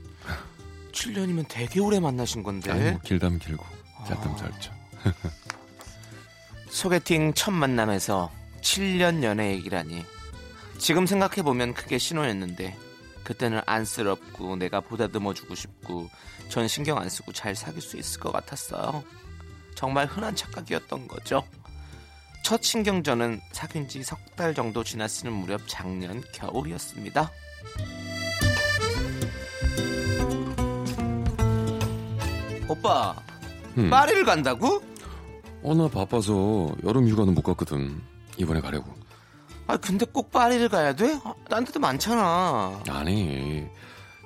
[0.93, 2.70] 7년이면 되게 오래 만나신 건데.
[2.72, 3.64] 아니 뭐 길다면 길고
[4.07, 4.37] 짧다면 아.
[4.37, 4.72] 짧죠.
[6.70, 10.05] 소개팅 첫 만남에서 7년 연애 얘기라니.
[10.79, 12.77] 지금 생각해 보면 그게 신호였는데,
[13.24, 16.09] 그때는 안쓰럽고 내가 보다듬어 주고 싶고,
[16.49, 19.03] 전 신경 안 쓰고 잘 사귈 수 있을 것 같았어요.
[19.74, 21.45] 정말 흔한 착각이었던 거죠.
[22.43, 27.31] 첫 신경전은 사귄 지 석 달 정도 지났을 무렵 작년 겨울이었습니다.
[32.87, 33.16] 오빠,
[33.78, 33.91] 음.
[33.91, 34.80] 파리를 간다고?
[35.62, 38.01] 어, 나 바빠서 여름 휴가는 못 갔거든.
[38.37, 38.95] 이번에 가려고.
[39.66, 41.18] 아 근데 꼭 파리를 가야 돼?
[41.24, 42.80] 아, 딴 데도 많잖아.
[42.89, 43.66] 아니,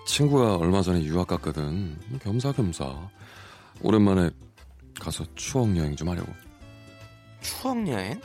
[0.07, 1.97] 친구가 얼마 전에 유학 갔거든.
[2.23, 3.09] 겸사겸사.
[3.81, 4.29] 오랜만에
[5.01, 6.31] 가서 추억 여행 좀 하려고.
[7.41, 8.21] 추억 여행?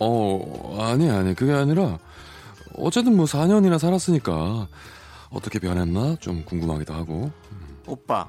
[0.00, 1.98] 어, 아니, 아니, 그게 아니라,
[2.74, 4.66] 어쨌든 뭐 4년이나 살았으니까,
[5.30, 6.16] 어떻게 변했나?
[6.16, 7.30] 좀 궁금하기도 하고.
[7.86, 8.26] 오빠,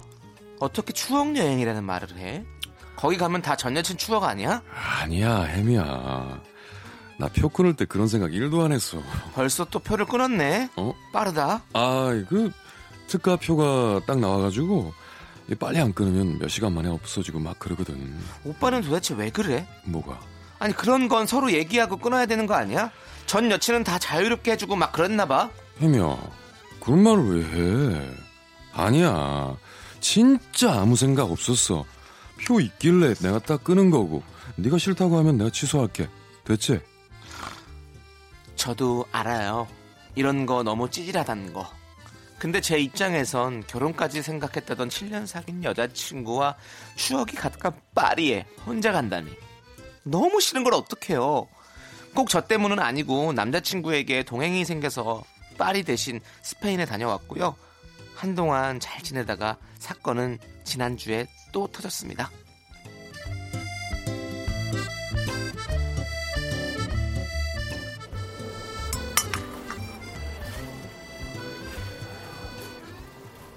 [0.61, 2.45] 어떻게 추억 여행이라는 말을 해?
[2.95, 4.61] 거기 가면 다 전 여친 추억 아니야?
[5.01, 6.39] 아니야, 혜미야.
[7.17, 8.99] 나 표 끊을 때 그런 생각 1도 안 했어.
[9.33, 10.69] 벌써 또 표를 끊었네.
[10.75, 10.93] 어?
[11.11, 11.63] 빠르다.
[11.73, 12.51] 아, 그,
[13.07, 14.93] 특가표가 딱 나와가지고,
[15.59, 18.15] 빨리 안 끊으면 몇 시간 만에 없어지고 막 그러거든.
[18.45, 19.67] 오빠는 도대체 왜 그래?
[19.85, 20.19] 뭐가?
[20.59, 22.91] 아니 그런 건 서로 얘기하고 끊어야 되는 거 아니야?
[23.25, 25.49] 전 여친은 다 자유롭게 해주고 막 그랬나 봐.
[25.81, 26.17] 혜미야,
[26.79, 27.43] 그런 말을 왜
[27.99, 28.09] 해?
[28.73, 29.55] 아니야.
[30.01, 31.85] 진짜 아무 생각 없었어.
[32.45, 34.23] 표 있길래 내가 딱 끄는 거고,
[34.57, 36.09] 네가 싫다고 하면 내가 취소할게.
[36.43, 36.81] 됐지?
[38.55, 39.67] 저도 알아요.
[40.15, 41.69] 이런 거 너무 찌질하다는 거.
[42.37, 46.55] 근데 제 입장에선 결혼까지 생각했다던 7년 사귄 여자친구와
[46.95, 49.31] 추억이 가득한 파리에 혼자 간다니.
[50.03, 51.47] 너무 싫은 걸 어떡해요.
[52.15, 55.23] 꼭 저 때문은 아니고 남자친구에게 동행이 생겨서
[55.57, 57.55] 파리 대신 스페인에 다녀왔고요.
[58.21, 62.29] 한동안 잘 지내다가 사건은 지난주에 또 터졌습니다.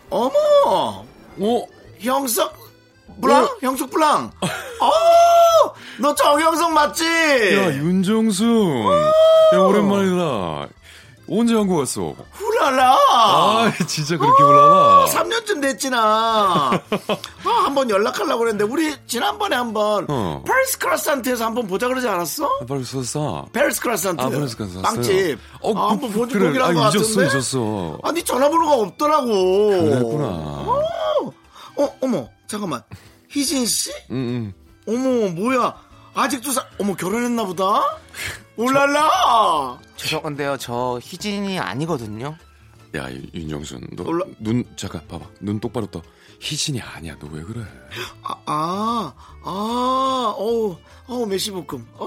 [0.08, 0.32] 어머!
[0.32, 1.66] 어?
[1.98, 2.56] 형석
[3.20, 3.58] 브랑?
[3.60, 4.30] 형석 브랑.
[4.80, 5.74] 어!
[6.00, 7.04] 너 정형석 맞지?
[7.04, 8.44] 야, 윤정수.
[9.52, 10.73] 야, 오랜만이다.
[11.30, 12.14] 언제 한국 왔어?
[12.32, 12.92] 후라라.
[13.10, 15.06] 아, 진짜 그렇게 불러나?
[15.06, 15.98] 3년쯤 됐지나.
[16.70, 16.80] 아,
[17.64, 20.42] 한번 연락하려고 그랬는데 우리 지난번에 한 번 어.
[20.46, 22.44] 페리스 크라산트에서 한번 보자 그러지 않았어?
[22.60, 23.46] 아, 빨리 썼어.
[23.52, 24.22] 페리스 크라산트.
[24.22, 24.82] 아, 페리스 크라산트.
[24.82, 25.38] 빵집.
[25.62, 26.46] 어, 아, 한번 그- 보지 그래.
[26.48, 27.24] 보기로 한거 아, 잊었어, 같은데.
[27.34, 27.98] 잊었어.
[28.02, 29.26] 아니 전화번호가 없더라고.
[29.68, 30.26] 그랬구나.
[31.76, 32.82] 어, 어머, 잠깐만.
[33.30, 33.90] 희진 씨?
[34.10, 34.52] 응,
[34.86, 34.94] 응.
[34.94, 35.74] 어머, 뭐야?
[36.14, 37.98] 아직도 사, 어머, 결혼했나 보다?
[38.56, 39.78] 올랄라!
[39.96, 40.56] 죄송한데요.
[40.58, 42.36] 저 희진이 아니거든요.
[42.94, 43.88] 야, 이- 윤정순.
[43.96, 45.26] 너, 올라- 눈, 잠깐, 봐봐.
[45.40, 46.00] 눈 똑바로 떠.
[46.40, 47.16] 희진이 아니야.
[47.18, 47.62] 너 왜 그래?
[48.22, 49.12] 아, 아,
[49.44, 50.76] 아, 어우,
[51.08, 51.86] 어우, 메시볶음.
[51.94, 52.06] 어,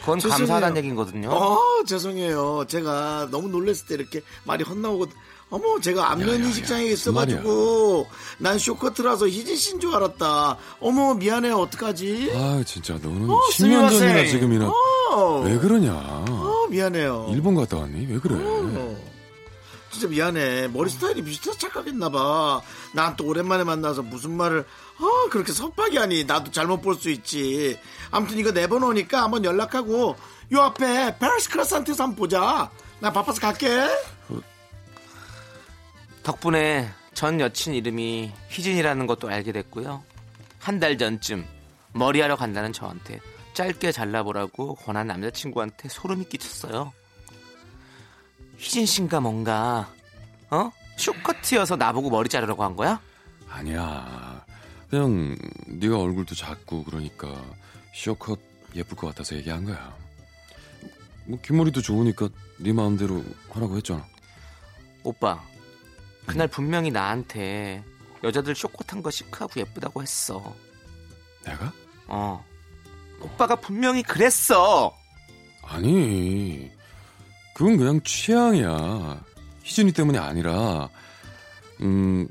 [0.00, 0.38] 그건 죄송해요.
[0.38, 1.30] 감사하다는 얘기거든요.
[1.30, 2.64] 어, 죄송해요.
[2.66, 5.06] 제가 너무 놀랬을 때 이렇게 말이 헛나오고,
[5.52, 10.56] 어머, 제가 안면 야, 야, 이식장에 야, 있어가지고, 난 쇼커트라서 희진 씨인 줄 알았다.
[10.80, 11.56] 어머, 미안해요.
[11.58, 12.32] 어떡하지?
[12.34, 14.24] 아, 진짜 너는 어, 10년 전이나.
[14.26, 14.68] 지금이나.
[14.70, 15.92] 어, 왜 그러냐?
[15.94, 17.28] 어, 미안해요.
[17.34, 18.06] 일본 갔다 왔니?
[18.10, 18.34] 왜 그래?
[18.38, 18.96] 어.
[19.90, 20.68] 진짜 미안해.
[20.68, 22.62] 머리 스타일이 비슷해서 착각했나봐.
[22.94, 24.64] 난 또 오랜만에 만나서 무슨 말을,
[24.98, 26.24] 아, 그렇게 섭하게 하니.
[26.24, 27.78] 나도 잘못 볼 수 있지.
[28.10, 30.16] 아무튼 이거 네번 오니까 한번 연락하고,
[30.52, 32.70] 요 앞에 페리스 크라산트에서 한번 보자.
[33.00, 33.68] 나 바빠서 갈게.
[36.22, 40.02] 덕분에 전 여친 이름이 희진이라는 것도 알게 됐고요.
[40.58, 41.44] 한 달 전쯤
[41.92, 43.20] 머리하러 간다는 저한테
[43.54, 46.92] 짧게 잘라보라고 권한 남자친구한테 소름이 끼쳤어요.
[48.56, 49.92] 희진 씨인가 뭔가
[50.50, 50.70] 어?
[50.96, 53.00] 쇼커트여서 나보고 머리 자르라고 한 거야?
[53.48, 54.44] 아니야.
[54.88, 57.28] 그냥 네가 얼굴도 작고 그러니까
[57.94, 58.38] 쇼컷
[58.76, 59.94] 예쁠 것 같아서 얘기한 거야.
[61.26, 64.06] 뭐 뒷머리도 좋으니까 네 마음대로 하라고 했잖아.
[65.02, 65.42] 오빠
[66.26, 67.84] 그날 분명히 나한테
[68.24, 70.54] 여자들 쇼코 탄 거 시크하고 예쁘다고 했어.
[71.44, 71.72] 내가?
[72.06, 72.44] 어.
[73.20, 74.92] 오빠가 분명히 그랬어.
[75.64, 76.70] 아니,
[77.54, 79.20] 그건 그냥 취향이야.
[79.62, 80.88] 희준이 때문이 아니라,
[81.80, 82.26] 음,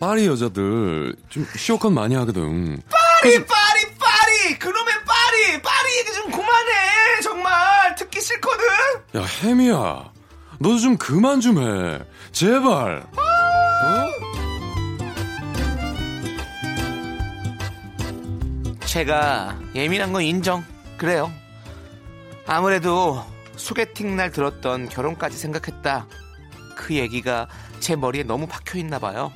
[0.00, 2.80] 파리 여자들 좀 쇼컷 많이 하거든.
[2.88, 8.64] 파리 파리 파리 그놈의 파리 파리 얘기 좀 그만해 정말 듣기 싫거든.
[9.16, 10.12] 야, 혜미야.
[10.60, 12.00] 너도 좀 그만 좀 해.
[12.32, 13.04] 제발.
[18.98, 20.64] 제가 예민한 건 인정.
[20.96, 21.30] 그래요.
[22.48, 23.24] 아무래도
[23.54, 26.08] 소개팅 날 들었던 결혼까지 생각했다.
[26.74, 27.46] 그 얘기가
[27.78, 29.30] 제 머리에 너무 박혀 있나 봐요.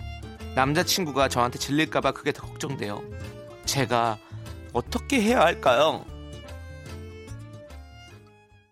[0.56, 3.04] 남자친구가 저한테 질릴까봐 그게 더 걱정돼요.
[3.64, 4.18] 제가
[4.72, 6.04] 어떻게 해야 할까요?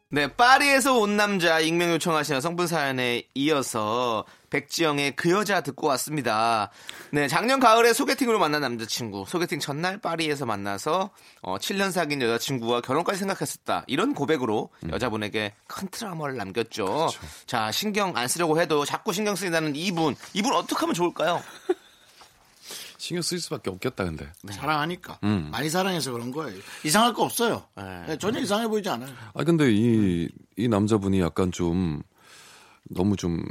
[0.08, 6.70] 네, 파리에서 온 남자 익명 요청하신 여성분 사연에 이어서 백지영의 그 여자 듣고 왔습니다.
[7.12, 11.10] 네, 작년 가을에 소개팅으로 만난 남자친구, 소개팅 전날 파리에서 만나서
[11.42, 13.84] 어, 7년 사귄 여자친구와 결혼까지 생각했었다.
[13.86, 17.08] 이런 고백으로 여자분에게 큰 트라우마를 남겼죠.
[17.46, 21.42] 자, 신경 안 쓰려고 해도 자꾸 신경 쓰인다는 이분, 이분 어떻게 하면 좋을까요?
[22.98, 24.30] 신경 쓸 수밖에 없겠다, 근데.
[24.50, 25.20] 사랑하니까.
[25.24, 25.48] 음.
[25.50, 26.60] 많이 사랑해서 그런 거예요.
[26.84, 27.64] 이상할 거 없어요.
[27.74, 28.04] 네.
[28.08, 29.10] 네, 전혀 이상해 보이지 않아요.
[29.32, 32.02] 아, 근데 이, 이 남자분이 약간 좀,
[32.88, 33.42] 너무 좀,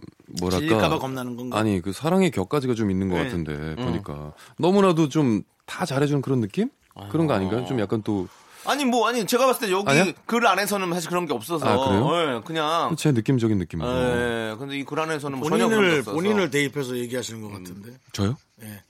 [0.42, 0.60] 뭐랄까.
[0.60, 1.58] 질릴까봐 겁나는 건가?
[1.60, 3.24] 아니, 그 사랑의 격가지가 좀 있는 것 네.
[3.26, 4.34] 같은데, 보니까.
[4.58, 6.70] 너무나도 좀 다 잘해주는 그런 느낌?
[7.12, 7.64] 그런 거 아닌가요?
[7.66, 8.28] 좀 약간 또,
[8.66, 10.12] 아니 뭐 아니 제가 봤을 때 여기 아니야?
[10.26, 12.38] 글 안에서는 사실 그런 게 없어서 아, 그래요?
[12.38, 13.88] 예, 그냥 제 느낌적인 느낌이고.
[13.88, 17.50] 예, 근데 이 글 안에서는 뭐 전혀 그런 게 본인을, 없어서 본인을 대입해서 얘기하시는 것
[17.52, 17.92] 같은데.
[18.14, 18.36] 저요?
[18.58, 18.84] 네.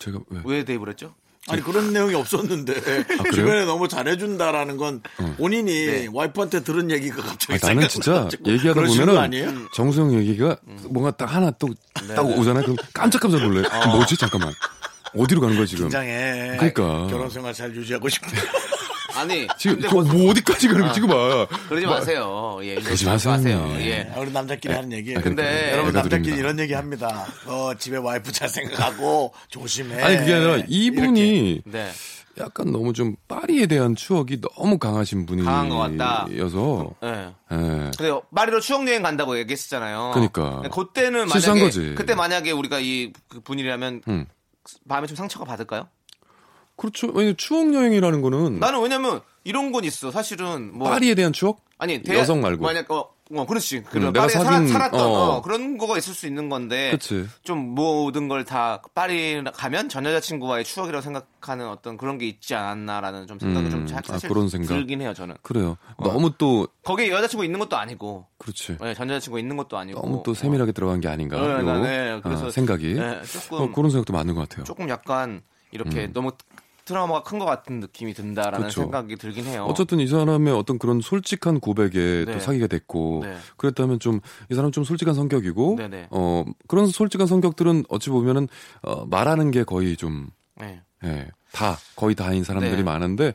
[0.00, 0.40] 제가 왜?
[0.44, 1.14] 왜 대입을 했죠?
[1.48, 3.30] 아니 그런 내용이 없었는데 아?
[3.32, 5.02] 주변에 너무 잘해준다라는 건
[5.36, 9.68] 본인이 와이프한테 들은 얘기가 갑자기 아니, 나는 진짜 얘기하다 보면은?
[9.74, 10.56] 정수영 얘기가
[10.88, 12.62] 뭔가 딱 하나 또딱 오잖아요.
[12.62, 13.60] 그럼 깜짝깜짝 놀래.
[13.62, 14.16] 요 뭐지?
[14.16, 14.52] 잠깐만.
[15.16, 15.84] 어디로 가는 거야 지금?
[15.84, 16.56] 긴장해.
[16.58, 17.06] 그러니까.
[17.08, 18.28] 결혼 생활 잘 유지하고 싶다.
[19.18, 21.46] 아니 지금 근데 저뭐 어디까지 가는 거 지금 봐.
[21.68, 22.58] 그러지 마세요.
[22.62, 23.80] 예, 그러지 마세요, 형님.
[23.80, 24.10] 예.
[24.14, 25.18] 아, 우리 남자끼리 하는 얘기예요.
[25.18, 25.42] 아, 그러니까.
[25.42, 26.40] 근데 여러분 남자끼리 드립니다.
[26.40, 27.26] 이런 얘기 합니다.
[27.46, 30.02] 어, 집에 와이프 잘 생각하고 조심해.
[30.02, 31.90] 아니 그게 아니라 이분이 네.
[32.38, 36.26] 약간 너무 좀 파리에 대한 추억이 너무 강하신 강한 것 같다.
[36.26, 37.08] 분이어서 예.
[37.50, 37.90] 예.
[37.96, 40.12] 근데 파리로 추억 여행 간다고 얘기했었잖아요.
[40.14, 40.62] 그러니까.
[40.70, 41.94] 그때는 만약에 거지.
[41.96, 44.26] 그때 만약에 우리가 이그 분이라면 음.
[44.84, 45.88] 마음에 좀 상처가 받을까요?
[46.78, 47.08] 그렇죠.
[47.08, 50.10] 왜냐 추억 여행이라는 거는 나는 왜냐면 이런 건 있어.
[50.10, 51.60] 사실은 뭐 파리에 대한 추억?
[51.76, 52.64] 아니 여성 말고.
[52.64, 53.82] 만약 어, 어 그렇지.
[53.82, 55.42] 그런 음, 내가 파리에 사귄- 살았, 던 어.
[55.42, 57.26] 그런 거가 있을 수 있는 건데 그치.
[57.44, 63.26] 좀 모든 걸 다 파리 가면 전 여자친구와의 추억이라고 생각하는 어떤 그런 게 있지 않았나라는
[63.26, 64.68] 좀 생각이 음, 좀 자- 아, 사실 그런 생각?
[64.68, 65.34] 들긴 해요 저는.
[65.42, 65.76] 그래요.
[65.98, 66.04] 어.
[66.08, 68.78] 너무 또 거기에 여자친구 있는 것도 아니고 그렇지.
[68.80, 71.36] 네, 전 여자친구 있는 것도 아니고 너무 또 세밀하게 들어간 게 아닌가.
[71.40, 72.20] 네, 요 네, 네.
[72.22, 72.94] 그래서 아, 생각이.
[72.94, 74.64] 네, 조금 어, 그런 생각도 맞는 것 같아요.
[74.64, 76.12] 조금 약간 이렇게 음.
[76.14, 76.32] 너무
[76.88, 78.80] 트라우마가 큰 것 같은 느낌이 든다라는 그렇죠.
[78.82, 79.66] 생각이 들긴 해요.
[79.68, 82.32] 어쨌든 이 사람의 어떤 그런 솔직한 고백에 네.
[82.32, 83.36] 또 사귀게 됐고 네.
[83.56, 84.20] 그랬다면 좀
[84.50, 86.08] 이 사람 좀 솔직한 성격이고 네네.
[86.10, 88.48] 어 그런 솔직한 성격들은 어찌 보면은
[88.82, 90.80] 어, 말하는 게 거의 좀 네.
[91.04, 92.82] 예, 다 거의 다인 사람들이 네.
[92.82, 93.34] 많은데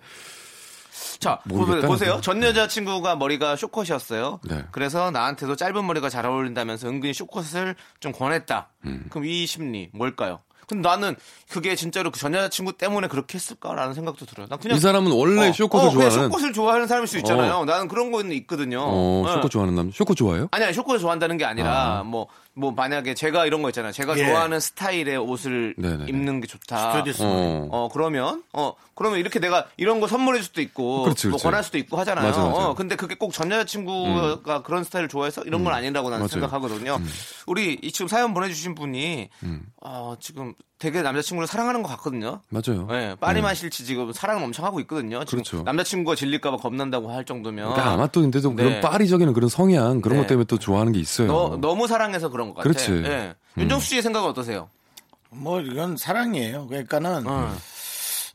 [1.20, 2.22] 자, 모르겠다, 보, 세요 나도.
[2.22, 4.39] 전 여자친구가 머리가 쇼컷이었어요.
[4.49, 4.66] 네.
[4.72, 8.70] 그래서 나한테도 짧은 머리가 잘 어울린다면서 은근히 쇼컷을 좀 권했다.
[8.86, 9.06] 음.
[9.10, 10.39] 그럼 이 심리 뭘까요?
[10.68, 11.16] 근데 나는
[11.49, 14.47] 그게 진짜로 그 전 여자친구 때문에 그렇게 했을까라는 생각도 들어요.
[14.47, 17.53] 난 그냥 이 사람은 원래 어, 쇼컷을 어, 그냥 좋아하는 쇼컷을 좋아하는 사람일 수 있잖아요.
[17.55, 17.66] 어.
[17.66, 18.82] 나는 그런 거는 있거든요.
[18.82, 19.34] 어, 네.
[19.34, 20.47] 쇼컷 좋아하는 남 쇼컷 좋아해요?
[20.51, 22.03] 아니, 아니, 쇼컷을 좋아한다는 게 아니라, 아.
[22.03, 23.91] 뭐, 뭐, 만약에 제가 이런 거 있잖아요.
[23.91, 24.26] 제가 예.
[24.28, 26.06] 좋아하는 스타일의 옷을 네네네.
[26.08, 26.91] 입는 게 좋다.
[26.93, 27.68] 스튜디오스 어.
[27.72, 31.43] 어, 그러면, 어, 그러면 이렇게 내가 이런 거 선물해 줄 수도 있고, 그렇지, 뭐 그렇지.
[31.43, 32.26] 권할 수도 있고 하잖아요.
[32.28, 32.70] 맞아, 맞아.
[32.70, 36.28] 어, 근데 그게 꼭 전 여자친구가 그런 스타일을 좋아해서 이런 건 아니라고 나는 맞아요.
[36.30, 36.99] 생각하거든요.
[37.47, 39.64] 우리 이 지금 사연 보내주신 분이, 음.
[39.82, 42.41] 어, 지금 되게 남자친구를 사랑하는 것 같거든요.
[42.49, 42.86] 맞아요.
[42.88, 45.23] 네, 파리만 싫지 지금 사랑을 엄청 하고 있거든요.
[45.23, 45.63] 지금 그렇죠.
[45.63, 47.69] 남자친구가 질릴까봐 겁난다고 할 정도면.
[47.69, 48.55] 그러니까 아마 또 근데 또 네.
[48.55, 50.23] 그런 파리적인 그런 성향 그런 네.
[50.23, 51.27] 것 때문에 또 좋아하는 게 있어요.
[51.27, 52.73] 너, 너무 사랑해서 그런 것 같아요.
[52.73, 52.91] 그렇지.
[52.91, 53.05] 음.
[53.05, 53.34] 예.
[53.61, 54.67] 윤정수 씨의 생각은 어떠세요?
[55.29, 56.67] 뭐 이건 사랑이에요.
[56.67, 57.55] 그러니까는 어.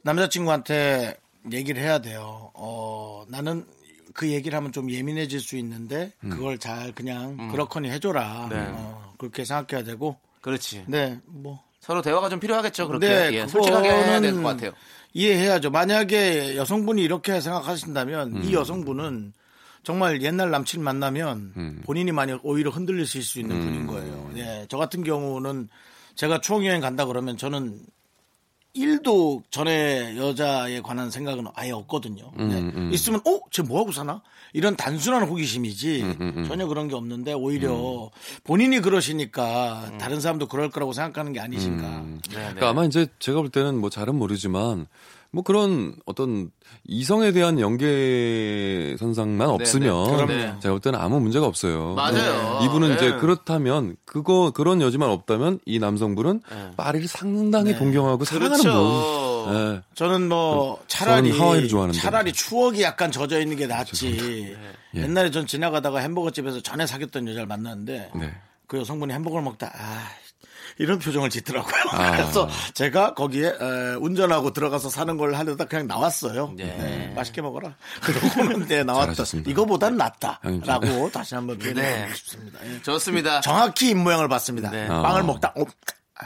[0.01, 1.19] 남자친구한테
[1.53, 2.51] 얘기를 해야 돼요.
[2.55, 3.67] 어, 나는
[4.15, 8.49] 그 얘기를 하면 좀 예민해질 수 있는데 그걸 잘 그냥 그렇거니 해줘라.
[8.49, 8.69] 네.
[8.71, 10.17] 어, 그렇게 생각해야 되고.
[10.41, 10.85] 그렇지.
[10.87, 11.68] 네, 뭐.
[11.81, 12.87] 서로 대화가 좀 필요하겠죠.
[12.89, 14.73] 그렇게 네, 예, 솔직하게 해야 될 것 같아요.
[15.15, 15.71] 이해해야죠.
[15.71, 18.43] 만약에 여성분이 이렇게 생각하신다면 음.
[18.45, 19.33] 이 여성분은
[19.85, 21.83] 정말 옛날 남친 만나면 음.
[21.87, 24.31] 본인이 많이 오히려 흔들리실 수 있는 분인 거예요.
[24.37, 25.69] 예, 저 같은 경우는
[26.15, 27.79] 제가 추억 여행 간다 그러면 저는
[28.75, 32.31] 일도 전에 여자에 관한 생각은 아예 없거든요.
[32.39, 32.59] 음, 네.
[32.61, 32.91] 음.
[32.93, 34.23] 있으면 어, 쟤 뭐 하고 사나?
[34.53, 36.45] 이런 단순한 호기심이지 음, 음, 음.
[36.49, 38.11] 전혀 그런 게 없는데 오히려
[38.45, 41.87] 본인이 그러시니까 다른 사람도 그럴 거라고 생각하는 게 아니신가.
[41.87, 42.21] 음.
[42.29, 44.87] 네, 그러니까 아마 이제 제가 볼 때는 뭐 잘은 모르지만
[45.31, 46.51] 뭐 그런 어떤
[46.87, 50.17] 이성에 대한 연계 선상만 없으면 네.
[50.17, 50.61] 그럼요.
[50.61, 51.95] 제가 볼 때는 아무 문제가 없어요.
[51.95, 52.61] 맞아요.
[52.61, 52.67] 네.
[52.67, 52.95] 이분은 네.
[52.95, 56.71] 이제 그렇다면 그거 그런 여지만 없다면 이 남성분은 네.
[56.77, 59.45] 파리를 상당히 동경하고 사랑하는 그렇죠.
[59.45, 59.55] 분.
[59.75, 59.81] 네.
[59.95, 61.99] 저는 뭐 차라리 하와이를 좋아하는데.
[61.99, 64.57] 차라리 추억이 약간 젖어 있는 게 낫지.
[64.95, 65.03] 예.
[65.03, 68.33] 옛날에 전 지나가다가 햄버거 집에서 전에 사귀었던 여자를 만났는데 네.
[68.67, 70.09] 그 여성분이 햄버거를 먹다 아
[70.79, 71.83] 이런 표정을 짓더라고요.
[71.91, 72.13] 아.
[72.17, 76.55] 그래서 제가 거기에 에, 운전하고 들어가서 사는 걸 하려다 그냥 나왔어요.
[76.57, 76.65] 네.
[76.65, 77.75] 네, 맛있게 먹어라.
[78.03, 79.25] 그러고는 네, 나왔다.
[79.47, 82.15] 이거보단 낫다라고 다시 한번 표현해 네.
[82.15, 82.59] 싶습니다.
[82.65, 82.83] 예.
[82.83, 83.41] 좋습니다.
[83.41, 84.71] 정확히 입모양을 봤습니다.
[84.71, 84.87] 네.
[84.87, 85.25] 빵을 아.
[85.25, 85.65] 먹다 어,
[86.21, 86.25] 아,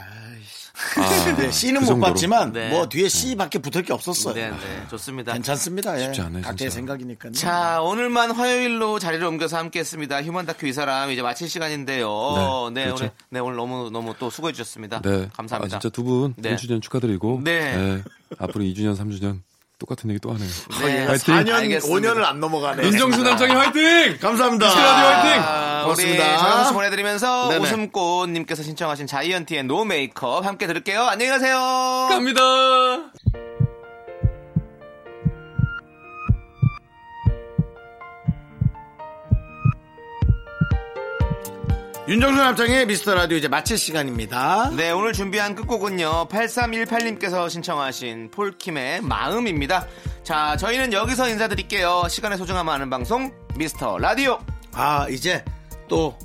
[1.37, 1.99] 네, C는 그 못?
[1.99, 2.69] 봤지만 네.
[2.69, 4.33] 뭐 뒤에 C밖에 붙을 게 없었어요.
[4.33, 5.33] 네, 네, 좋습니다.
[5.33, 5.99] 괜찮습니다.
[5.99, 6.05] 예.
[6.05, 6.71] 쉽지 않아요, 각자의.
[6.71, 7.31] 생각이니까요.
[7.33, 10.23] 자, 오늘만 화요일로 자리를 옮겨서 함께 했습니다.
[10.23, 12.71] 휴먼 다큐 이 사람 이제 마칠 시간인데요.
[12.73, 13.03] 네, 네, 그렇죠.
[13.03, 15.01] 오늘, 네, 오늘 너무, 너무 또 수고해 주셨습니다.
[15.01, 15.29] 네.
[15.33, 15.77] 감사합니다.
[15.77, 16.55] 아, 진짜 두분 네.
[16.55, 18.01] 1주년 축하드리고 네.
[18.39, 19.41] 앞으로 2주년, 3주년
[19.83, 20.49] 똑같은 얘기 또 하네요.
[20.81, 21.35] 네, 화이팅!
[21.35, 22.13] 4년, 알겠습니다.
[22.13, 22.83] 5년을 안 넘어가네.
[22.85, 24.17] 윤정수 남창희 화이팅!
[24.21, 24.65] 감사합니다.
[24.67, 25.41] 라디오 화이팅!
[25.43, 26.37] 아, 우리 고맙습니다.
[26.37, 27.63] 정영수 보내드리면서 네네.
[27.63, 31.01] 웃음꽃님께서 신청하신 자이언티의 No Make Up 함께 들을게요.
[31.03, 32.07] 안녕히 가세요.
[32.09, 32.41] 갑니다!
[42.13, 44.69] 윤정수 남창희 미스터 라디오 이제 마칠 시간입니다.
[44.77, 46.27] 네, 오늘 준비한 끝곡은요.
[46.27, 49.87] 8318님께서 신청하신 폴킴의 마음입니다.
[50.21, 52.03] 자, 저희는 여기서 인사드릴게요.
[52.07, 54.37] 시간의 소중함 아는 방송 미스터 라디오.
[54.73, 55.43] 아, 이제
[55.89, 56.15] 또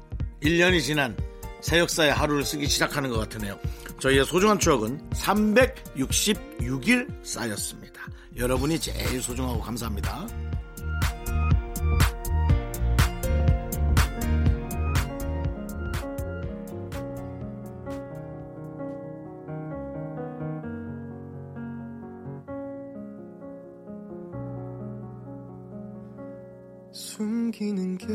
[0.42, 1.16] 1년이 지난
[1.62, 3.58] 새 역사의 하루를 쓰기 시작하는 것 같으네요.
[3.98, 8.02] 저희의 소중한 추억은 366일 쌓였습니다.
[8.36, 10.26] 여러분이 제일 소중하고 감사합니다.
[27.58, 28.06] 생기는 게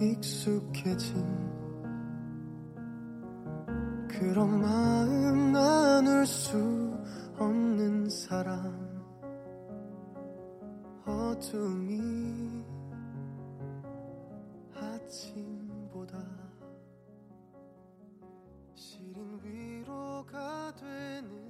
[0.00, 1.26] 익숙해진
[4.06, 6.56] 그런 마음 나눌 수
[7.36, 8.72] 없는 사람
[11.04, 12.64] 어둠이
[14.72, 16.16] 아침보다
[18.76, 21.47] 시린 위로가 되는